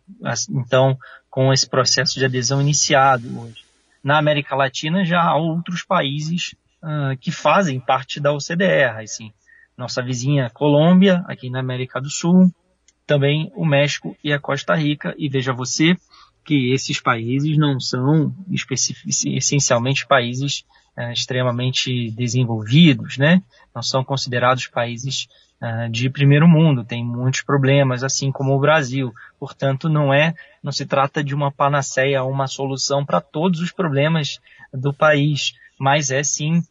então, 0.50 0.98
com 1.30 1.54
esse 1.54 1.70
processo 1.70 2.18
de 2.18 2.26
adesão 2.26 2.62
iniciado 2.62 3.40
hoje. 3.40 3.64
Na 4.04 4.18
América 4.18 4.56
Latina 4.56 5.04
já 5.04 5.22
há 5.22 5.36
outros 5.36 5.84
países 5.84 6.56
uh, 6.86 7.18
que 7.18 7.32
fazem 7.32 7.80
parte 7.80 8.20
da 8.20 8.32
OCDE, 8.32 8.84
assim, 9.02 9.34
nossa 9.76 10.02
vizinha 10.02 10.50
Colômbia, 10.52 11.24
aqui 11.28 11.50
na 11.50 11.60
América 11.60 12.00
do 12.00 12.10
Sul, 12.10 12.54
também 13.06 13.52
o 13.56 13.66
México 13.66 14.16
e 14.24 14.32
a 14.32 14.40
Costa 14.40 14.76
Rica, 14.76 15.14
e 15.18 15.28
veja 15.28 15.52
você 15.52 15.98
que 16.44 16.72
esses 16.72 17.00
países 17.02 17.58
não 17.58 17.80
são 17.80 18.34
essencialmente 19.26 20.06
países 20.06 20.64
uh, 20.96 21.12
extremamente 21.12 22.12
desenvolvidos, 22.12 23.18
né? 23.18 23.42
Não 23.74 23.82
são 23.82 24.04
considerados 24.04 24.68
países 24.68 25.28
uh, 25.60 25.90
de 25.90 26.08
primeiro 26.08 26.48
mundo, 26.48 26.86
tem 26.86 27.04
muitos 27.04 27.42
problemas, 27.42 28.04
assim 28.04 28.32
como 28.32 28.54
o 28.54 28.60
Brasil. 28.60 29.12
Portanto, 29.40 29.90
não 29.90 30.14
é, 30.14 30.36
não 30.62 30.72
se 30.72 30.86
trata 30.86 31.24
de 31.24 31.34
uma 31.34 31.52
panaceia, 31.52 32.24
uma 32.24 32.48
solução 32.48 33.04
para 33.04 33.20
todos 33.20 33.60
os 33.60 33.72
problemas 33.72 34.40
do 34.72 34.94
país, 34.94 35.54
mas 35.80 36.12
é 36.12 36.22
sim 36.24 36.64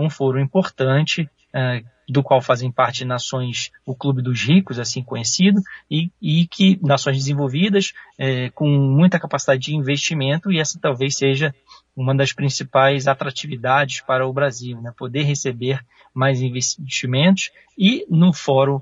um 0.00 0.10
foro 0.10 0.40
importante 0.40 1.22
uh, 1.54 1.84
do 2.08 2.22
qual 2.22 2.40
fazem 2.40 2.72
parte 2.72 3.04
nações, 3.04 3.70
o 3.86 3.94
Clube 3.94 4.20
dos 4.20 4.42
Ricos, 4.42 4.80
assim 4.80 5.02
conhecido, 5.02 5.60
e, 5.88 6.10
e 6.20 6.46
que 6.48 6.78
nações 6.82 7.16
desenvolvidas 7.18 7.92
eh, 8.18 8.50
com 8.50 8.68
muita 8.68 9.16
capacidade 9.16 9.60
de 9.60 9.76
investimento, 9.76 10.50
e 10.50 10.58
essa 10.58 10.76
talvez 10.80 11.16
seja 11.16 11.54
uma 11.96 12.12
das 12.12 12.32
principais 12.32 13.06
atratividades 13.06 14.00
para 14.00 14.26
o 14.26 14.32
Brasil, 14.32 14.82
né? 14.82 14.92
poder 14.98 15.22
receber 15.22 15.78
mais 16.12 16.42
investimentos 16.42 17.52
e 17.78 18.04
no 18.10 18.32
fórum 18.32 18.80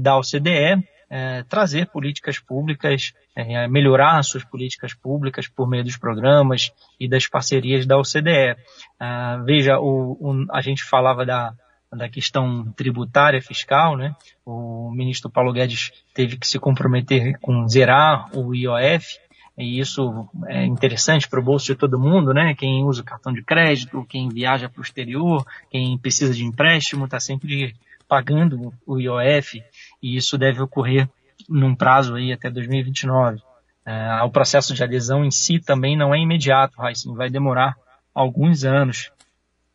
da 0.00 0.16
OCDE 0.16 0.82
é, 1.10 1.42
trazer 1.42 1.88
políticas 1.88 2.38
públicas, 2.38 3.12
é, 3.34 3.66
melhorar 3.66 4.22
suas 4.22 4.44
políticas 4.44 4.94
públicas 4.94 5.48
por 5.48 5.68
meio 5.68 5.82
dos 5.82 5.96
programas 5.96 6.72
e 7.00 7.08
das 7.08 7.26
parcerias 7.26 7.84
da 7.84 7.98
OCDE. 7.98 8.56
Ah, 8.98 9.42
veja, 9.44 9.80
o, 9.80 10.12
o, 10.20 10.46
a 10.52 10.60
gente 10.60 10.84
falava 10.84 11.26
da, 11.26 11.52
da 11.92 12.08
questão 12.08 12.72
tributária 12.76 13.42
fiscal, 13.42 13.96
né? 13.96 14.14
O 14.46 14.90
ministro 14.92 15.28
Paulo 15.28 15.52
Guedes 15.52 15.90
teve 16.14 16.38
que 16.38 16.46
se 16.46 16.58
comprometer 16.60 17.36
com 17.40 17.66
zerar 17.66 18.30
o 18.36 18.54
IOF, 18.54 19.18
e 19.58 19.80
isso 19.80 20.28
é 20.46 20.64
interessante 20.64 21.28
para 21.28 21.40
o 21.40 21.42
bolso 21.42 21.66
de 21.66 21.74
todo 21.74 21.98
mundo, 21.98 22.32
né? 22.32 22.54
Quem 22.54 22.84
usa 22.84 23.02
cartão 23.02 23.32
de 23.32 23.42
crédito, 23.42 24.06
quem 24.08 24.28
viaja 24.28 24.68
para 24.68 24.80
o 24.80 24.84
exterior, 24.84 25.44
quem 25.70 25.98
precisa 25.98 26.32
de 26.32 26.44
empréstimo, 26.44 27.04
está 27.04 27.18
sempre 27.18 27.74
pagando 28.08 28.72
o 28.86 28.98
IOF 28.98 29.62
e 30.02 30.16
isso 30.16 30.38
deve 30.38 30.60
ocorrer 30.60 31.08
num 31.48 31.74
prazo 31.74 32.14
aí 32.14 32.32
até 32.32 32.50
2029. 32.50 33.42
É, 33.84 34.22
o 34.22 34.30
processo 34.30 34.74
de 34.74 34.82
adesão 34.82 35.24
em 35.24 35.30
si 35.30 35.58
também 35.58 35.96
não 35.96 36.14
é 36.14 36.18
imediato, 36.18 36.80
Heisen, 36.84 37.14
vai 37.14 37.30
demorar 37.30 37.76
alguns 38.14 38.64
anos. 38.64 39.10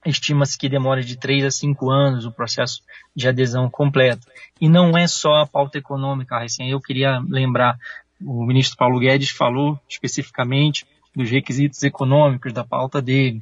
estima-se 0.06 0.58
que 0.58 0.70
demore 0.70 1.04
de 1.04 1.18
3 1.18 1.46
a 1.46 1.52
5 1.52 1.90
anos 1.90 2.26
o 2.26 2.32
processo 2.32 2.82
de 3.16 3.28
adesão 3.28 3.70
completo. 3.70 4.28
E 4.62 4.70
não 4.70 4.98
é 4.98 5.08
só 5.08 5.42
a 5.42 5.48
pauta 5.48 5.78
econômica, 5.78 6.40
recém 6.40 6.70
eu 6.70 6.80
queria 6.80 7.20
lembrar, 7.28 7.78
o 8.22 8.46
ministro 8.46 8.78
Paulo 8.78 9.00
Guedes 9.00 9.32
falou 9.32 9.80
especificamente 9.90 10.86
dos 11.16 11.30
requisitos 11.30 11.82
econômicos 11.82 12.54
da 12.54 12.64
pauta 12.64 13.02
dele, 13.02 13.42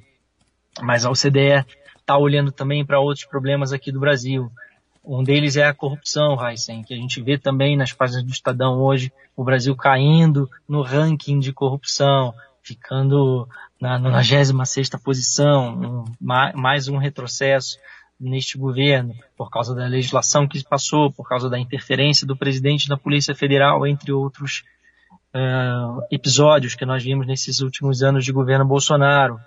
mas 0.82 1.06
a 1.06 1.12
OCDE 1.12 1.66
está 2.00 2.18
olhando 2.18 2.52
também 2.52 2.86
para 2.86 3.00
outros 3.00 3.26
problemas 3.26 3.74
aqui 3.74 3.92
do 3.92 4.00
Brasil. 4.00 4.52
Um 5.04 5.22
deles 5.22 5.58
é 5.58 5.66
a 5.66 5.74
corrupção, 5.74 6.38
Heisen, 6.40 6.82
que 6.82 6.94
a 6.94 6.98
gente 6.98 7.22
vê 7.22 7.38
também 7.38 7.76
nas 7.76 7.92
páginas 7.92 8.24
do 8.24 8.32
Estadão 8.32 8.80
hoje, 8.80 9.12
o 9.36 9.44
Brasil 9.44 9.76
caindo 9.76 10.50
no 10.68 10.82
ranking 10.82 11.40
de 11.40 11.52
corrupção, 11.52 12.34
ficando 12.62 13.48
na 13.80 14.00
96 14.00 14.90
posição, 15.04 15.76
um, 15.76 16.06
mais 16.56 16.88
um 16.88 16.98
retrocesso 16.98 17.78
neste 18.18 18.58
governo, 18.58 19.14
por 19.36 19.50
causa 19.50 19.76
da 19.76 19.86
legislação 19.88 20.48
que 20.48 20.64
passou, 20.64 21.12
por 21.12 21.28
causa 21.28 21.50
da 21.50 21.60
interferência 21.60 22.26
do 22.26 22.38
presidente 22.38 22.88
da 22.88 22.96
Polícia 22.96 23.36
Federal, 23.36 23.86
entre 23.86 24.14
outros 24.14 24.64
uh, 25.36 26.02
episódios 26.10 26.76
que 26.76 26.86
nós 26.86 27.04
vimos 27.04 27.28
nesses 27.28 27.60
últimos 27.60 28.02
anos 28.02 28.24
de 28.24 28.32
governo 28.32 28.66
Bolsonaro. 28.66 29.38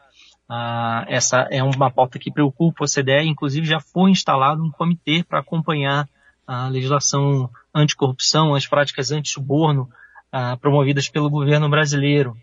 Uh, 0.48 1.02
essa 1.08 1.48
é 1.50 1.62
uma 1.62 1.90
pauta 1.90 2.18
que 2.18 2.30
preocupa 2.30 2.84
o 2.84 2.88
CDE, 2.88 3.26
inclusive 3.26 3.66
já 3.66 3.80
foi 3.80 4.10
instalado 4.10 4.62
um 4.62 4.70
comitê 4.70 5.24
para 5.24 5.40
acompanhar 5.40 6.08
a 6.46 6.68
legislação 6.68 7.50
anticorrupção, 7.74 8.54
as 8.54 8.66
práticas 8.66 9.10
anti-suborno 9.10 9.88
uh, 10.32 10.56
promovidas 10.58 11.08
pelo 11.08 11.28
governo 11.28 11.68
brasileiro. 11.68 12.36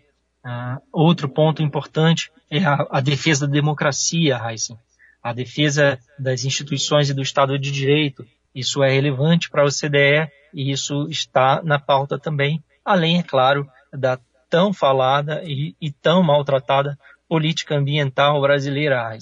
Uh, 0.44 0.80
outro 0.92 1.28
ponto 1.28 1.62
importante 1.62 2.30
é 2.50 2.62
a, 2.62 2.86
a 2.90 3.00
defesa 3.00 3.46
da 3.46 3.52
democracia, 3.52 4.38
Heisen. 4.38 4.78
A 5.22 5.32
defesa 5.32 5.98
das 6.18 6.44
instituições 6.44 7.08
e 7.08 7.14
do 7.14 7.22
Estado 7.22 7.58
de 7.58 7.70
Direito. 7.70 8.26
Isso 8.54 8.82
é 8.82 8.90
relevante 8.90 9.48
para 9.48 9.62
a 9.62 9.64
OCDE 9.64 10.30
e 10.52 10.70
isso 10.70 11.08
está 11.08 11.62
na 11.64 11.78
pauta 11.78 12.18
também, 12.18 12.62
além, 12.84 13.18
é 13.18 13.22
claro, 13.22 13.66
da 13.92 14.18
tão 14.48 14.72
falada 14.72 15.42
e, 15.44 15.74
e 15.80 15.90
tão 15.90 16.22
maltratada 16.22 16.96
política 17.28 17.76
ambiental 17.76 18.40
brasileira. 18.40 19.16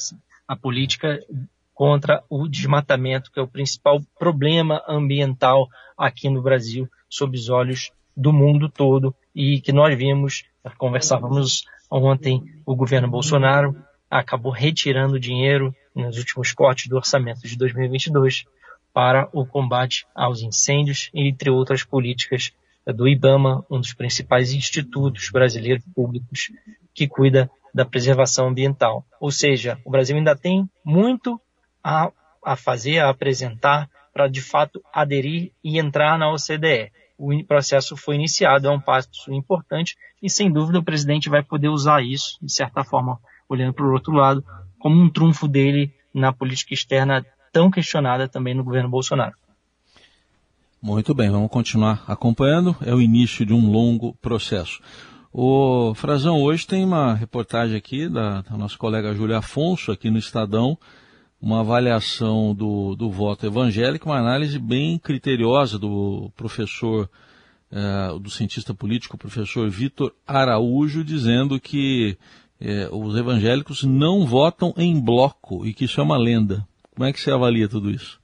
A 0.47 0.57
política 0.57 1.21
contra 1.75 2.23
o 2.29 2.47
desmatamento, 2.47 3.31
que 3.33 3.41
é 3.41 3.43
o 3.43 3.49
principal 3.49 4.01
problema 4.19 4.83
ambiental 4.87 5.69
aqui 5.97 6.29
no 6.29 6.43
Brasil, 6.43 6.89
sob 7.09 7.37
os 7.37 7.49
olhos 7.49 7.91
do 8.17 8.33
mundo 8.33 8.69
todo 8.69 9.15
e 9.35 9.61
que 9.61 9.73
nós 9.73 9.97
vimos, 9.97 10.45
conversávamos 10.77 11.65
ontem, 11.91 12.43
o 12.67 12.77
governo 12.77 13.09
Bolsonaro 13.09 13.75
acabou 14.11 14.53
retirando 14.53 15.19
dinheiro 15.19 15.75
nos 15.95 16.19
últimos 16.19 16.53
cortes 16.53 16.89
do 16.89 16.97
orçamento 16.97 17.41
de 17.47 17.57
2022 17.57 18.45
para 18.93 19.29
o 19.33 19.47
combate 19.47 20.07
aos 20.15 20.43
incêndios, 20.43 21.11
entre 21.15 21.49
outras 21.49 21.83
políticas 21.83 22.53
do 22.87 23.09
IBAMA, 23.09 23.65
um 23.71 23.81
dos 23.81 23.95
principais 23.95 24.53
institutos 24.53 25.31
brasileiros 25.31 25.85
públicos 25.95 26.51
que 26.95 27.09
cuida 27.09 27.51
da 27.75 27.85
preservação 27.85 28.49
ambiental. 28.49 29.05
Ou 29.21 29.31
seja, 29.31 29.79
o 29.85 29.91
Brasil 29.91 30.17
ainda 30.17 30.37
tem 30.37 30.69
muito 30.85 31.41
a, 31.83 32.11
a 32.45 32.57
fazer, 32.57 32.99
a 32.99 33.11
apresentar 33.11 33.89
para 34.13 34.29
de 34.29 34.43
fato 34.43 34.83
aderir 34.93 35.53
e 35.65 35.79
entrar 35.79 36.19
na 36.19 36.31
OCDE 36.31 36.93
o 37.23 37.45
processo 37.45 37.97
foi 37.97 38.17
iniciado, 38.17 38.67
é 38.67 38.71
um 38.71 38.81
passo 38.81 39.33
importante 39.33 39.97
e 40.21 40.29
sem 40.29 40.51
dúvida 40.51 40.81
o 40.81 40.83
presidente 40.83 41.29
vai 41.29 41.41
poder 41.41 41.69
usar 41.69 42.03
isso, 42.03 42.37
de 42.43 42.53
certa 42.53 42.83
forma, 42.83 43.17
olhando 43.49 43.73
para 43.73 43.87
o 43.87 43.93
outro 43.93 44.13
lado, 44.13 44.45
como 44.81 45.01
um 45.01 45.09
trunfo 45.09 45.47
dele 45.47 45.95
na 46.13 46.33
política 46.33 46.75
externa 46.75 47.25
tão 47.53 47.71
questionada 47.71 48.27
também 48.27 48.55
no 48.55 48.65
governo 48.65 48.89
Bolsonaro. 48.89 49.37
Muito 50.83 51.15
bem, 51.15 51.31
vamos 51.31 51.49
continuar 51.49 52.03
acompanhando. 52.09 52.75
É 52.81 52.93
o 52.93 53.01
início 53.01 53.47
de 53.47 53.55
um 53.55 53.71
longo 53.71 54.15
processo. 54.15 54.81
O 55.35 55.95
Frazão, 55.95 56.43
hoje 56.43 56.67
tem 56.67 56.85
uma 56.85 57.15
reportagem 57.15 57.75
aqui 57.75 58.07
da, 58.07 58.43
da 58.43 58.55
nossa 58.55 58.77
colega 58.77 59.15
Júlia 59.15 59.39
Afonso, 59.39 59.91
aqui 59.91 60.11
no 60.11 60.19
Estadão, 60.19 60.77
uma 61.41 61.61
avaliação 61.61 62.55
do, 62.55 62.95
do 62.95 63.11
voto 63.11 63.47
evangélico, 63.47 64.11
uma 64.11 64.19
análise 64.19 64.59
bem 64.59 64.99
criteriosa 64.99 65.79
do 65.79 66.31
professor, 66.37 67.09
eh, 67.71 68.19
do 68.21 68.29
cientista 68.29 68.75
político, 68.75 69.17
professor 69.17 69.71
Vitor 69.71 70.13
Araújo, 70.27 71.03
dizendo 71.03 71.59
que 71.59 72.19
eh, 72.61 72.91
os 72.93 73.17
evangélicos 73.17 73.85
não 73.85 74.27
votam 74.27 74.75
em 74.77 75.01
bloco 75.01 75.65
e 75.65 75.73
que 75.73 75.87
isso 75.87 75.99
é 75.99 76.05
uma 76.05 76.19
lenda. 76.19 76.69
Como 76.95 77.09
é 77.09 77.13
que 77.13 77.19
você 77.19 77.31
avalia 77.31 77.71
tudo 77.71 77.91
isso? 77.91 78.21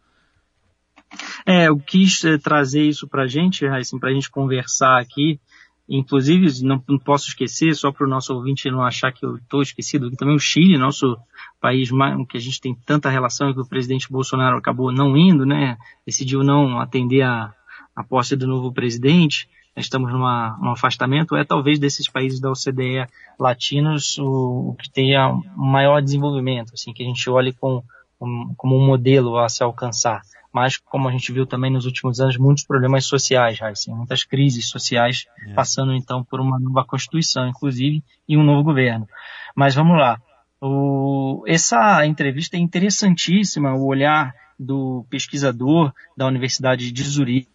É, 1.46 1.68
eu 1.68 1.78
quis 1.78 2.22
eh, 2.24 2.36
trazer 2.36 2.82
isso 2.82 3.08
para 3.08 3.22
a 3.22 3.26
gente, 3.26 3.64
assim, 3.64 3.98
para 3.98 4.10
a 4.10 4.12
gente 4.12 4.30
conversar 4.30 5.00
aqui, 5.00 5.40
Inclusive, 5.88 6.62
não, 6.62 6.82
não 6.86 6.98
posso 6.98 7.28
esquecer, 7.28 7.74
só 7.74 7.90
para 7.90 8.06
o 8.06 8.10
nosso 8.10 8.34
ouvinte 8.34 8.70
não 8.70 8.82
achar 8.82 9.10
que 9.10 9.24
eu 9.24 9.36
estou 9.36 9.62
esquecido, 9.62 10.10
que 10.10 10.16
também 10.16 10.34
o 10.34 10.38
Chile, 10.38 10.76
nosso 10.76 11.16
país 11.58 11.88
que 12.28 12.36
a 12.36 12.40
gente 12.40 12.60
tem 12.60 12.74
tanta 12.74 13.08
relação 13.08 13.48
e 13.48 13.54
que 13.54 13.60
o 13.60 13.66
presidente 13.66 14.10
Bolsonaro 14.10 14.58
acabou 14.58 14.92
não 14.92 15.16
indo, 15.16 15.46
né? 15.46 15.78
Decidiu 16.04 16.44
não 16.44 16.78
atender 16.78 17.22
a, 17.22 17.54
a 17.96 18.04
posse 18.04 18.36
do 18.36 18.46
novo 18.46 18.70
presidente. 18.70 19.48
Estamos 19.74 20.12
numa, 20.12 20.58
num 20.60 20.72
afastamento. 20.72 21.34
É 21.36 21.44
talvez 21.44 21.78
desses 21.78 22.08
países 22.08 22.38
da 22.38 22.50
OCDE 22.50 23.06
latinos 23.38 24.18
o, 24.18 24.70
o 24.70 24.76
que 24.78 24.90
tenha 24.90 25.40
maior 25.56 26.02
desenvolvimento, 26.02 26.74
assim, 26.74 26.92
que 26.92 27.02
a 27.02 27.06
gente 27.06 27.30
olhe 27.30 27.52
com, 27.52 27.82
um, 28.20 28.54
como 28.56 28.76
um 28.76 28.86
modelo 28.86 29.38
a 29.38 29.48
se 29.48 29.62
alcançar 29.62 30.22
mas 30.52 30.76
como 30.76 31.08
a 31.08 31.12
gente 31.12 31.30
viu 31.32 31.46
também 31.46 31.70
nos 31.70 31.84
últimos 31.84 32.20
anos, 32.20 32.36
muitos 32.36 32.64
problemas 32.64 33.04
sociais, 33.06 33.60
assim, 33.62 33.94
muitas 33.94 34.24
crises 34.24 34.68
sociais, 34.68 35.26
é. 35.46 35.52
passando 35.52 35.94
então 35.94 36.24
por 36.24 36.40
uma 36.40 36.58
nova 36.58 36.84
Constituição, 36.84 37.46
inclusive, 37.48 38.02
e 38.28 38.36
um 38.36 38.42
novo 38.42 38.64
governo. 38.64 39.06
Mas 39.54 39.74
vamos 39.74 39.98
lá. 39.98 40.20
O, 40.60 41.44
essa 41.46 42.04
entrevista 42.06 42.56
é 42.56 42.60
interessantíssima, 42.60 43.74
o 43.74 43.86
olhar 43.86 44.34
do 44.58 45.06
pesquisador 45.08 45.92
da 46.16 46.26
Universidade 46.26 46.90
de 46.90 47.02
Zurique, 47.04 47.48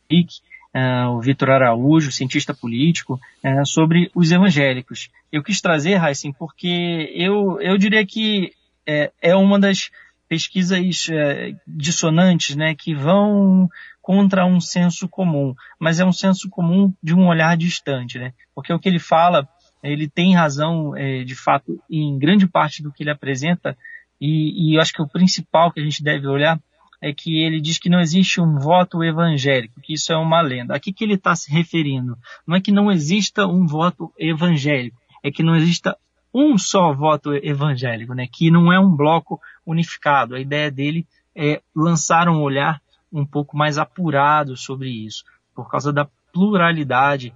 uh, 0.73 1.10
o 1.10 1.19
Vitor 1.19 1.49
Araújo, 1.49 2.12
cientista 2.12 2.54
político, 2.54 3.19
uh, 3.43 3.65
sobre 3.65 4.10
os 4.15 4.32
evangélicos. 4.32 5.10
Eu 5.32 5.43
quis 5.43 5.60
trazer, 5.60 6.02
Heisen, 6.02 6.32
porque 6.32 7.12
eu, 7.13 7.60
eu 7.60 7.78
diria 7.78 8.06
que 8.06 8.54
é, 8.88 9.12
é 9.21 9.36
uma 9.36 9.60
das 9.60 9.89
pesquisas 10.34 11.08
é, 11.12 11.54
dissonantes, 11.67 12.56
né, 12.56 12.74
que 12.74 12.96
vão 12.96 13.69
contra 14.02 14.43
um 14.48 14.60
senso 14.60 15.08
comum, 15.08 15.54
mas 15.80 16.00
é 16.00 16.06
um 16.06 16.12
senso 16.12 16.50
comum 16.50 16.91
de 17.04 17.13
um 17.13 17.28
olhar 17.28 17.56
distante, 17.56 18.17
né, 18.17 18.34
porque 18.56 18.74
o 18.74 18.80
que 18.80 18.89
ele 18.89 18.98
fala, 18.98 19.48
ele 19.84 20.10
tem 20.10 20.34
razão, 20.34 20.98
é, 20.98 21.24
de 21.24 21.36
fato, 21.36 21.80
em 21.88 22.17
grande 22.17 22.48
parte 22.48 22.82
do 22.82 22.91
que 22.91 23.04
ele 23.04 23.12
apresenta, 23.12 23.78
e, 24.19 24.72
e 24.72 24.76
eu 24.76 24.82
acho 24.82 24.91
que 24.91 25.04
o 25.04 25.08
principal 25.08 25.72
que 25.72 25.80
a 25.80 25.84
gente 25.84 26.04
deve 26.04 26.26
olhar 26.26 26.60
é 27.00 27.13
que 27.13 27.43
ele 27.43 27.62
diz 27.62 27.78
que 27.78 27.89
não 27.89 28.00
existe 28.00 28.41
um 28.41 28.58
voto 28.58 29.04
evangélico, 29.04 29.82
que 29.82 29.93
isso 29.93 30.12
é 30.12 30.17
uma 30.17 30.41
lenda. 30.41 30.74
A 30.74 30.80
que, 30.80 30.91
que 30.91 31.04
ele 31.04 31.15
está 31.15 31.36
se 31.36 31.52
referindo? 31.52 32.17
Não 32.48 32.56
é 32.56 32.62
que 32.62 32.72
não 32.72 32.91
exista 32.91 33.46
um 33.46 33.67
voto 33.67 34.12
evangélico, 34.17 34.98
é 35.22 35.30
que 35.30 35.43
não 35.43 35.56
exista 35.56 35.96
um 36.34 36.58
só 36.58 36.91
voto 36.93 37.34
evangélico, 37.36 38.13
né? 38.15 38.28
Que 38.32 38.50
não 38.50 38.74
é 38.74 38.80
um 38.80 38.96
bloco 38.96 39.39
unificado. 39.65 40.36
A 40.36 40.39
ideia 40.39 40.69
dele 40.69 41.08
é 41.36 41.62
lançar 41.76 42.30
um 42.30 42.41
olhar 42.41 42.82
um 43.12 43.26
pouco 43.26 43.56
mais 43.56 43.78
apurado 43.78 44.58
sobre 44.58 44.89
isso, 44.89 45.23
por 45.56 45.69
causa 45.69 45.93
da 45.93 46.08
pluralidade 46.32 47.34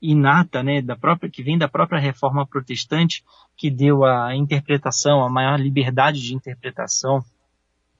inata, 0.00 0.62
né, 0.62 0.80
da 0.80 0.96
própria 0.96 1.30
que 1.30 1.42
vem 1.42 1.58
da 1.58 1.68
própria 1.68 2.00
reforma 2.00 2.46
protestante, 2.46 3.22
que 3.56 3.70
deu 3.70 4.04
a 4.04 4.34
interpretação, 4.34 5.22
a 5.22 5.28
maior 5.28 5.60
liberdade 5.60 6.20
de 6.20 6.34
interpretação 6.34 7.22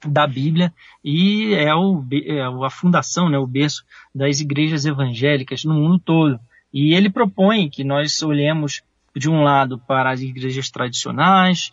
da 0.05 0.27
Bíblia 0.27 0.73
e 1.03 1.53
é, 1.53 1.73
o, 1.73 2.03
é 2.11 2.41
a 2.41 2.69
fundação, 2.69 3.29
né, 3.29 3.37
o 3.37 3.47
berço 3.47 3.85
das 4.13 4.41
igrejas 4.41 4.85
evangélicas 4.85 5.63
no 5.63 5.75
mundo 5.75 5.99
todo. 5.99 6.39
E 6.73 6.93
ele 6.93 7.09
propõe 7.09 7.69
que 7.69 7.83
nós 7.83 8.21
olhemos 8.23 8.81
de 9.15 9.29
um 9.29 9.43
lado 9.43 9.77
para 9.77 10.11
as 10.11 10.21
igrejas 10.21 10.71
tradicionais, 10.71 11.71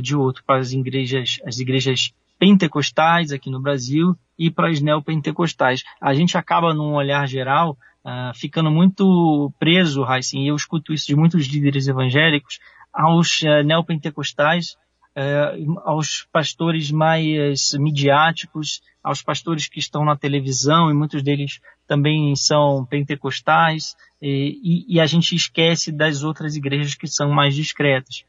de 0.00 0.16
outro 0.16 0.42
para 0.44 0.60
as 0.60 0.72
igrejas, 0.72 1.40
as 1.44 1.58
igrejas 1.58 2.14
pentecostais 2.38 3.32
aqui 3.32 3.50
no 3.50 3.60
Brasil 3.60 4.16
e 4.38 4.50
para 4.50 4.68
as 4.68 4.80
neopentecostais. 4.80 5.82
A 6.00 6.14
gente 6.14 6.36
acaba 6.36 6.74
num 6.74 6.94
olhar 6.94 7.26
geral 7.26 7.76
uh, 8.04 8.34
ficando 8.34 8.70
muito 8.70 9.52
preso, 9.58 10.04
Heisen, 10.04 10.44
e 10.44 10.48
eu 10.48 10.56
escuto 10.56 10.92
isso 10.92 11.06
de 11.06 11.16
muitos 11.16 11.46
líderes 11.46 11.88
evangélicos, 11.88 12.58
aos 12.92 13.40
uh, 13.42 13.62
neopentecostais, 13.64 14.76
uh, 15.16 15.80
aos 15.84 16.26
pastores 16.30 16.90
mais 16.90 17.72
midiáticos, 17.74 18.82
aos 19.02 19.22
pastores 19.22 19.68
que 19.68 19.78
estão 19.78 20.04
na 20.04 20.16
televisão, 20.16 20.90
e 20.90 20.94
muitos 20.94 21.22
deles 21.22 21.60
também 21.86 22.34
são 22.36 22.84
pentecostais, 22.84 23.94
e, 24.22 24.86
e 24.88 25.00
a 25.00 25.06
gente 25.06 25.34
esquece 25.34 25.92
das 25.92 26.22
outras 26.22 26.56
igrejas 26.56 26.94
que 26.94 27.06
são 27.06 27.30
mais 27.30 27.54
discretas. 27.54 28.24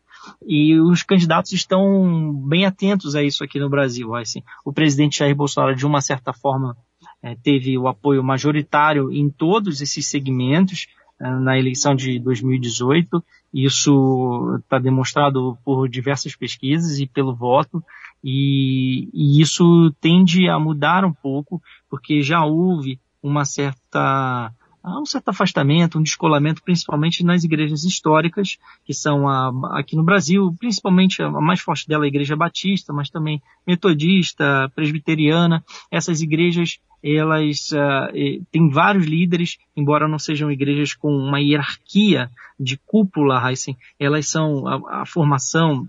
E 0.48 0.80
os 0.80 1.04
candidatos 1.04 1.52
estão 1.52 2.34
bem 2.48 2.66
atentos 2.66 3.16
a 3.16 3.24
isso 3.24 3.44
aqui 3.44 3.60
no 3.60 3.70
Brasil. 3.70 4.16
Assim, 4.16 4.42
o 4.64 4.74
presidente 4.74 5.20
Jair 5.20 5.36
Bolsonaro, 5.36 5.76
de 5.76 5.86
uma 5.86 6.02
certa 6.02 6.34
forma, 6.34 6.76
é, 7.22 7.36
teve 7.36 7.78
o 7.78 7.88
apoio 7.88 8.24
majoritário 8.24 9.12
em 9.12 9.30
todos 9.30 9.82
esses 9.82 10.08
segmentos 10.08 10.88
é, 11.20 11.30
na 11.30 11.58
eleição 11.58 11.96
de 11.96 12.20
2018. 12.20 13.24
Isso 13.54 14.60
está 14.60 14.78
demonstrado 14.80 15.58
por 15.64 15.88
diversas 15.88 16.36
pesquisas 16.36 17.00
e 17.00 17.08
pelo 17.08 17.34
voto. 17.34 17.84
E, 18.24 19.10
e 19.14 19.42
isso 19.42 19.94
tende 20.02 20.50
a 20.50 20.60
mudar 20.60 21.06
um 21.06 21.14
pouco, 21.14 21.62
porque 21.90 22.22
já 22.22 22.44
houve 22.44 23.00
uma 23.22 23.46
certa 23.46 24.52
há 24.86 25.00
um 25.00 25.06
certo 25.06 25.30
afastamento, 25.30 25.98
um 25.98 26.04
descolamento, 26.04 26.62
principalmente 26.64 27.24
nas 27.24 27.44
igrejas 27.44 27.84
históricas, 27.84 28.58
que 28.86 28.94
são 28.94 29.28
a, 29.28 29.52
aqui 29.80 29.96
no 29.96 30.04
Brasil, 30.04 30.56
principalmente 30.60 31.22
a 31.24 31.30
mais 31.30 31.60
forte 31.60 31.88
dela 31.88 32.04
é 32.04 32.06
a 32.06 32.08
Igreja 32.08 32.36
Batista, 32.36 32.94
mas 32.94 33.10
também 33.10 33.42
Metodista, 33.66 34.72
Presbiteriana. 34.76 35.64
Essas 35.92 36.22
igrejas, 36.22 36.80
elas 37.04 37.72
uh, 37.72 38.46
têm 38.52 38.70
vários 38.70 39.06
líderes, 39.06 39.58
embora 39.76 40.08
não 40.08 40.20
sejam 40.20 40.52
igrejas 40.52 40.94
com 40.94 41.10
uma 41.10 41.42
hierarquia 41.42 42.30
de 42.60 42.78
cúpula, 42.78 43.42
Heisen, 43.50 43.76
elas 44.00 44.30
são 44.30 44.68
a, 44.68 45.02
a 45.02 45.06
formação 45.06 45.88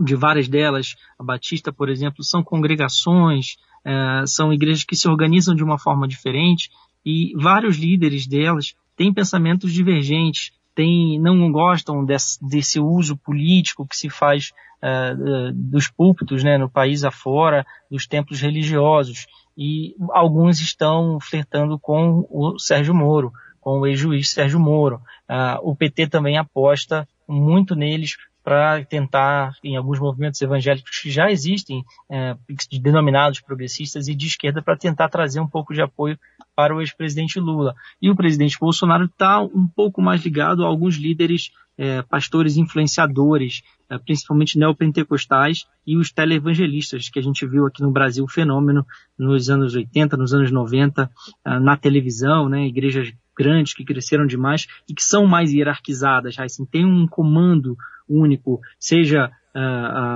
de 0.00 0.14
várias 0.14 0.46
delas, 0.46 0.94
a 1.18 1.24
Batista, 1.24 1.72
por 1.72 1.88
exemplo, 1.88 2.22
são 2.22 2.44
congregações, 2.44 3.56
uh, 3.84 4.24
são 4.24 4.52
igrejas 4.52 4.84
que 4.84 4.94
se 4.94 5.08
organizam 5.08 5.54
de 5.54 5.64
uma 5.64 5.78
forma 5.78 6.06
diferente, 6.06 6.70
e 7.04 7.32
vários 7.36 7.76
líderes 7.76 8.26
delas 8.26 8.74
têm 8.96 9.12
pensamentos 9.12 9.72
divergentes, 9.72 10.52
têm, 10.74 11.18
não 11.20 11.50
gostam 11.50 12.04
desse, 12.04 12.38
desse 12.46 12.80
uso 12.80 13.16
político 13.16 13.86
que 13.86 13.96
se 13.96 14.08
faz 14.08 14.52
uh, 14.82 15.52
dos 15.52 15.88
púlpitos 15.88 16.42
né, 16.44 16.58
no 16.58 16.68
país 16.68 17.04
afora, 17.04 17.66
dos 17.90 18.06
templos 18.06 18.40
religiosos. 18.40 19.26
E 19.56 19.94
alguns 20.10 20.60
estão 20.60 21.18
flertando 21.20 21.78
com 21.78 22.26
o 22.30 22.58
Sérgio 22.58 22.94
Moro, 22.94 23.32
com 23.60 23.80
o 23.80 23.86
ex-juiz 23.86 24.30
Sérgio 24.30 24.60
Moro. 24.60 25.00
Uh, 25.28 25.70
o 25.70 25.74
PT 25.74 26.08
também 26.08 26.38
aposta 26.38 27.08
muito 27.26 27.74
neles 27.74 28.16
para 28.48 28.82
tentar, 28.84 29.52
em 29.62 29.76
alguns 29.76 29.98
movimentos 29.98 30.40
evangélicos 30.40 31.00
que 31.00 31.10
já 31.10 31.30
existem, 31.30 31.84
é, 32.10 32.34
denominados 32.80 33.42
progressistas 33.42 34.08
e 34.08 34.14
de 34.14 34.26
esquerda, 34.26 34.62
para 34.62 34.74
tentar 34.74 35.10
trazer 35.10 35.38
um 35.38 35.46
pouco 35.46 35.74
de 35.74 35.82
apoio 35.82 36.18
para 36.58 36.74
o 36.74 36.80
ex-presidente 36.80 37.38
Lula. 37.38 37.72
E 38.02 38.10
o 38.10 38.16
presidente 38.16 38.58
Bolsonaro 38.58 39.04
está 39.04 39.40
um 39.40 39.64
pouco 39.64 40.02
mais 40.02 40.24
ligado 40.24 40.64
a 40.64 40.66
alguns 40.66 40.96
líderes, 40.96 41.52
é, 41.78 42.02
pastores 42.02 42.56
influenciadores, 42.56 43.62
é, 43.88 43.96
principalmente 43.96 44.58
neopentecostais 44.58 45.66
e 45.86 45.96
os 45.96 46.10
televangelistas, 46.10 47.08
que 47.08 47.20
a 47.20 47.22
gente 47.22 47.46
viu 47.46 47.64
aqui 47.64 47.80
no 47.80 47.92
Brasil 47.92 48.26
fenômeno 48.26 48.84
nos 49.16 49.48
anos 49.48 49.76
80, 49.76 50.16
nos 50.16 50.34
anos 50.34 50.50
90, 50.50 51.08
é, 51.46 51.60
na 51.60 51.76
televisão, 51.76 52.48
né, 52.48 52.66
igrejas 52.66 53.12
grandes 53.38 53.72
que 53.72 53.84
cresceram 53.84 54.26
demais 54.26 54.66
e 54.88 54.94
que 54.94 55.04
são 55.04 55.28
mais 55.28 55.52
hierarquizadas, 55.52 56.36
assim, 56.40 56.66
tem 56.66 56.84
um 56.84 57.06
comando 57.06 57.76
único, 58.08 58.60
seja 58.80 59.30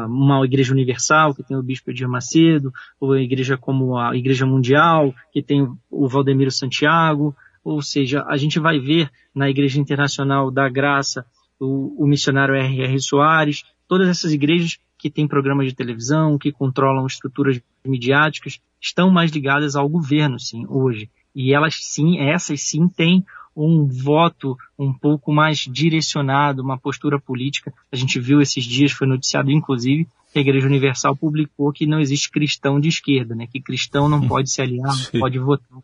uma 0.09 0.45
igreja 0.45 0.73
universal, 0.73 1.35
que 1.35 1.43
tem 1.43 1.57
o 1.57 1.63
bispo 1.63 1.91
Edir 1.91 2.09
Macedo, 2.09 2.73
ou 3.01 3.13
a 3.13 3.21
igreja 3.21 3.57
como 3.57 3.97
a 3.97 4.17
Igreja 4.17 4.47
Mundial, 4.47 5.15
que 5.33 5.43
tem 5.43 5.69
o 5.91 6.09
Valdemiro 6.09 6.51
Santiago, 6.51 7.35
ou 7.65 7.81
seja, 7.81 8.25
a 8.29 8.37
gente 8.37 8.59
vai 8.59 8.79
ver 8.79 9.11
na 9.35 9.49
Igreja 9.49 9.81
Internacional 9.81 10.51
da 10.51 10.69
Graça 10.69 11.25
o, 11.59 12.05
o 12.05 12.07
missionário 12.07 12.55
R.R. 12.55 13.01
Soares, 13.01 13.65
todas 13.87 14.09
essas 14.09 14.33
igrejas 14.33 14.79
que 14.99 15.11
têm 15.11 15.29
programas 15.29 15.67
de 15.67 15.75
televisão, 15.75 16.39
que 16.39 16.53
controlam 16.53 17.07
estruturas 17.07 17.61
midiáticas, 17.85 18.61
estão 18.81 19.11
mais 19.11 19.31
ligadas 19.31 19.77
ao 19.77 19.89
governo, 19.89 20.39
sim, 20.39 20.65
hoje. 20.69 21.11
E 21.35 21.53
elas 21.53 21.77
sim, 21.81 22.19
essas 22.21 22.63
sim 22.63 22.89
têm 22.89 23.25
um 23.55 23.87
voto 23.87 24.57
um 24.79 24.93
pouco 24.93 25.33
mais 25.33 25.59
direcionado, 25.59 26.63
uma 26.63 26.79
postura 26.79 27.21
política. 27.21 27.73
A 27.91 27.97
gente 27.97 28.19
viu 28.19 28.41
esses 28.41 28.65
dias, 28.65 28.93
foi 28.93 29.07
noticiado 29.07 29.51
inclusive, 29.51 30.07
que 30.33 30.39
a 30.39 30.43
Igreja 30.43 30.67
Universal 30.67 31.15
publicou 31.15 31.73
que 31.73 31.87
não 31.87 32.01
existe 32.01 32.31
cristão 32.31 32.81
de 32.81 32.89
esquerda, 32.89 33.35
né? 33.35 33.47
que 33.47 33.61
cristão 33.61 34.09
não 34.09 34.27
pode 34.27 34.51
se 34.51 34.63
aliar, 34.63 34.97
não 35.13 35.21
pode 35.21 35.39
votar 35.39 35.79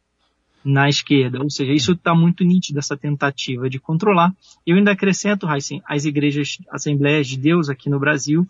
na 0.65 0.89
esquerda. 0.89 1.43
Ou 1.43 1.51
seja, 1.51 1.73
isso 1.73 1.93
está 1.93 2.15
muito 2.15 2.45
nítido, 2.45 2.79
essa 2.79 2.97
tentativa 2.97 3.69
de 3.69 3.79
controlar. 3.79 4.35
Eu 4.67 4.77
ainda 4.77 4.93
acrescento, 4.93 5.49
Heisen, 5.49 5.83
as 5.87 6.05
igrejas, 6.05 6.59
assembleias 6.71 7.27
de 7.27 7.37
Deus 7.37 7.69
aqui 7.69 7.91
no 7.91 7.99
Brasil, 7.99 8.47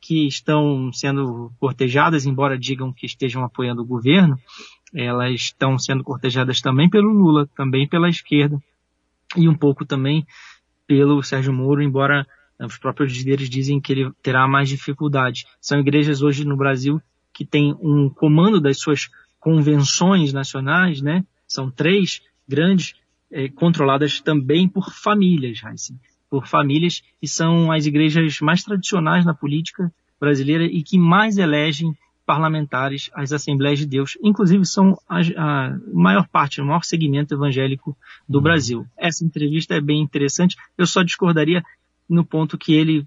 que 0.00 0.26
estão 0.26 0.92
sendo 0.92 1.52
cortejadas, 1.60 2.26
embora 2.26 2.58
digam 2.58 2.92
que 2.92 3.06
estejam 3.06 3.44
apoiando 3.44 3.82
o 3.82 3.86
governo, 3.86 4.38
elas 4.94 5.32
estão 5.32 5.78
sendo 5.78 6.04
cortejadas 6.04 6.60
também 6.60 6.88
pelo 6.88 7.12
Lula, 7.12 7.48
também 7.56 7.88
pela 7.88 8.08
esquerda 8.08 8.62
e 9.36 9.48
um 9.48 9.54
pouco 9.54 9.84
também 9.84 10.26
pelo 10.86 11.22
Sérgio 11.22 11.52
Moro, 11.52 11.82
embora 11.82 12.26
os 12.60 12.76
próprios 12.76 13.12
líderes 13.16 13.48
dizem 13.48 13.80
que 13.80 13.92
ele 13.92 14.12
terá 14.22 14.46
mais 14.46 14.68
dificuldade. 14.68 15.46
São 15.60 15.80
igrejas 15.80 16.22
hoje 16.22 16.44
no 16.44 16.56
Brasil 16.56 17.00
que 17.32 17.44
têm 17.44 17.74
um 17.80 18.10
comando 18.10 18.60
das 18.60 18.78
suas 18.78 19.08
convenções 19.40 20.32
nacionais, 20.32 21.00
né? 21.00 21.24
São 21.46 21.70
três 21.70 22.20
grandes, 22.46 22.94
eh, 23.30 23.48
controladas 23.48 24.20
também 24.20 24.68
por 24.68 24.92
famílias, 24.92 25.60
por 26.28 26.46
famílias 26.46 27.02
que 27.20 27.26
são 27.26 27.72
as 27.72 27.86
igrejas 27.86 28.40
mais 28.40 28.62
tradicionais 28.62 29.24
na 29.24 29.34
política 29.34 29.92
brasileira 30.20 30.64
e 30.64 30.82
que 30.82 30.98
mais 30.98 31.38
elegem 31.38 31.96
parlamentares, 32.32 33.10
as 33.12 33.30
Assembleias 33.30 33.78
de 33.78 33.84
Deus, 33.84 34.16
inclusive 34.22 34.64
são 34.64 34.98
a, 35.06 35.20
a 35.36 35.78
maior 35.92 36.26
parte, 36.28 36.62
o 36.62 36.64
maior 36.64 36.82
segmento 36.82 37.34
evangélico 37.34 37.94
do 38.26 38.38
uhum. 38.38 38.44
Brasil. 38.44 38.86
Essa 38.96 39.22
entrevista 39.22 39.74
é 39.74 39.82
bem 39.82 40.00
interessante. 40.00 40.56
Eu 40.78 40.86
só 40.86 41.02
discordaria 41.02 41.62
no 42.08 42.24
ponto 42.24 42.56
que 42.56 42.74
ele 42.74 43.06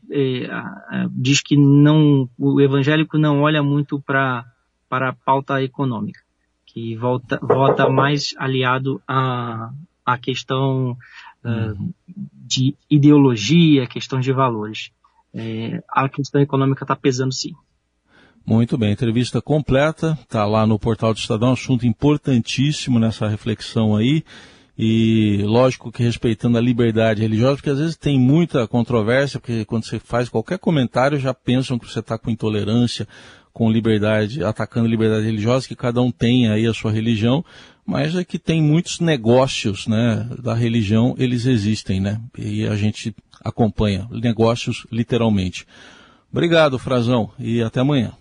a, 0.52 1.08
diz 1.10 1.42
que 1.42 1.58
não, 1.58 2.30
o 2.38 2.62
evangélico 2.62 3.18
não 3.18 3.42
olha 3.42 3.64
muito 3.64 4.00
para 4.00 4.46
para 4.88 5.10
a 5.10 5.14
pauta 5.14 5.62
econômica, 5.64 6.20
que 6.68 6.96
volta, 6.96 7.40
vota 7.42 7.90
mais 7.90 8.36
aliado 8.38 9.02
à, 9.08 9.72
à 10.06 10.18
questão 10.20 10.96
uh, 11.44 11.94
de 12.08 12.76
ideologia, 12.88 13.88
questão 13.88 14.20
de 14.20 14.32
valores. 14.32 14.92
É, 15.34 15.84
a 15.90 16.08
questão 16.08 16.40
econômica 16.40 16.84
está 16.84 16.96
pesando 16.96 17.34
sim. 17.34 17.56
Muito 18.48 18.78
bem, 18.78 18.92
entrevista 18.92 19.42
completa, 19.42 20.16
está 20.22 20.46
lá 20.46 20.68
no 20.68 20.78
portal 20.78 21.12
do 21.12 21.18
Estadão, 21.18 21.54
assunto 21.54 21.88
importantíssimo 21.88 23.00
nessa 23.00 23.28
reflexão 23.28 23.96
aí. 23.96 24.24
E 24.78 25.42
lógico 25.44 25.92
que 25.92 26.04
respeitando 26.04 26.56
a 26.56 26.62
liberdade 26.62 27.24
religiosa, 27.24 27.56
porque 27.56 27.72
às 27.72 27.80
vezes 27.80 27.96
tem 27.96 28.20
muita 28.20 28.68
controvérsia, 28.68 29.40
porque 29.40 29.66
quando 29.66 29.86
você 29.86 29.98
faz 29.98 30.30
qualquer 30.30 30.60
comentário 30.60 31.18
já 31.18 31.34
pensam 31.34 31.80
que 31.80 31.90
você 31.90 32.02
está 32.02 32.20
com 32.20 32.30
intolerância, 32.30 33.08
com 33.52 33.72
liberdade, 33.72 34.44
atacando 34.44 34.88
liberdade 34.88 35.26
religiosa, 35.26 35.68
que 35.68 35.76
cada 35.76 36.00
um 36.02 36.12
tem 36.12 36.48
aí 36.48 36.68
a 36.68 36.74
sua 36.74 36.92
religião, 36.92 37.44
mas 37.84 38.16
é 38.16 38.24
que 38.24 38.38
tem 38.38 38.62
muitos 38.62 39.00
negócios, 39.00 39.88
né, 39.88 40.30
da 40.44 40.54
religião, 40.54 41.16
eles 41.18 41.48
existem, 41.48 42.00
né, 42.00 42.22
e 42.38 42.68
a 42.68 42.76
gente 42.76 43.16
acompanha, 43.44 44.08
negócios 44.12 44.86
literalmente. 44.92 45.66
Obrigado, 46.32 46.78
Frazão, 46.78 47.32
e 47.40 47.64
até 47.64 47.80
amanhã. 47.80 48.12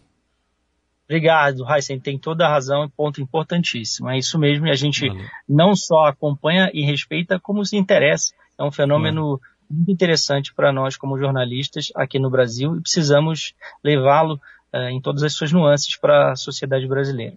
Obrigado, 1.14 1.64
Heisen, 1.70 2.00
tem 2.00 2.18
toda 2.18 2.44
a 2.44 2.48
razão, 2.48 2.90
ponto 2.96 3.20
importantíssimo. 3.20 4.10
É 4.10 4.18
isso 4.18 4.36
mesmo, 4.36 4.66
e 4.66 4.70
a 4.70 4.74
gente 4.74 5.06
Valeu. 5.06 5.24
não 5.48 5.76
só 5.76 6.06
acompanha 6.06 6.68
e 6.74 6.84
respeita, 6.84 7.38
como 7.38 7.64
se 7.64 7.76
interessa. 7.76 8.34
É 8.58 8.64
um 8.64 8.72
fenômeno 8.72 9.40
muito 9.70 9.92
interessante 9.92 10.52
para 10.52 10.72
nós 10.72 10.96
como 10.96 11.16
jornalistas 11.16 11.92
aqui 11.94 12.18
no 12.18 12.28
Brasil 12.28 12.76
e 12.76 12.80
precisamos 12.80 13.54
levá-lo 13.82 14.40
uh, 14.74 14.88
em 14.90 15.00
todas 15.00 15.22
as 15.22 15.34
suas 15.34 15.52
nuances 15.52 15.96
para 15.96 16.32
a 16.32 16.36
sociedade 16.36 16.86
brasileira. 16.88 17.36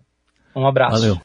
Um 0.56 0.66
abraço. 0.66 1.00
Valeu. 1.00 1.22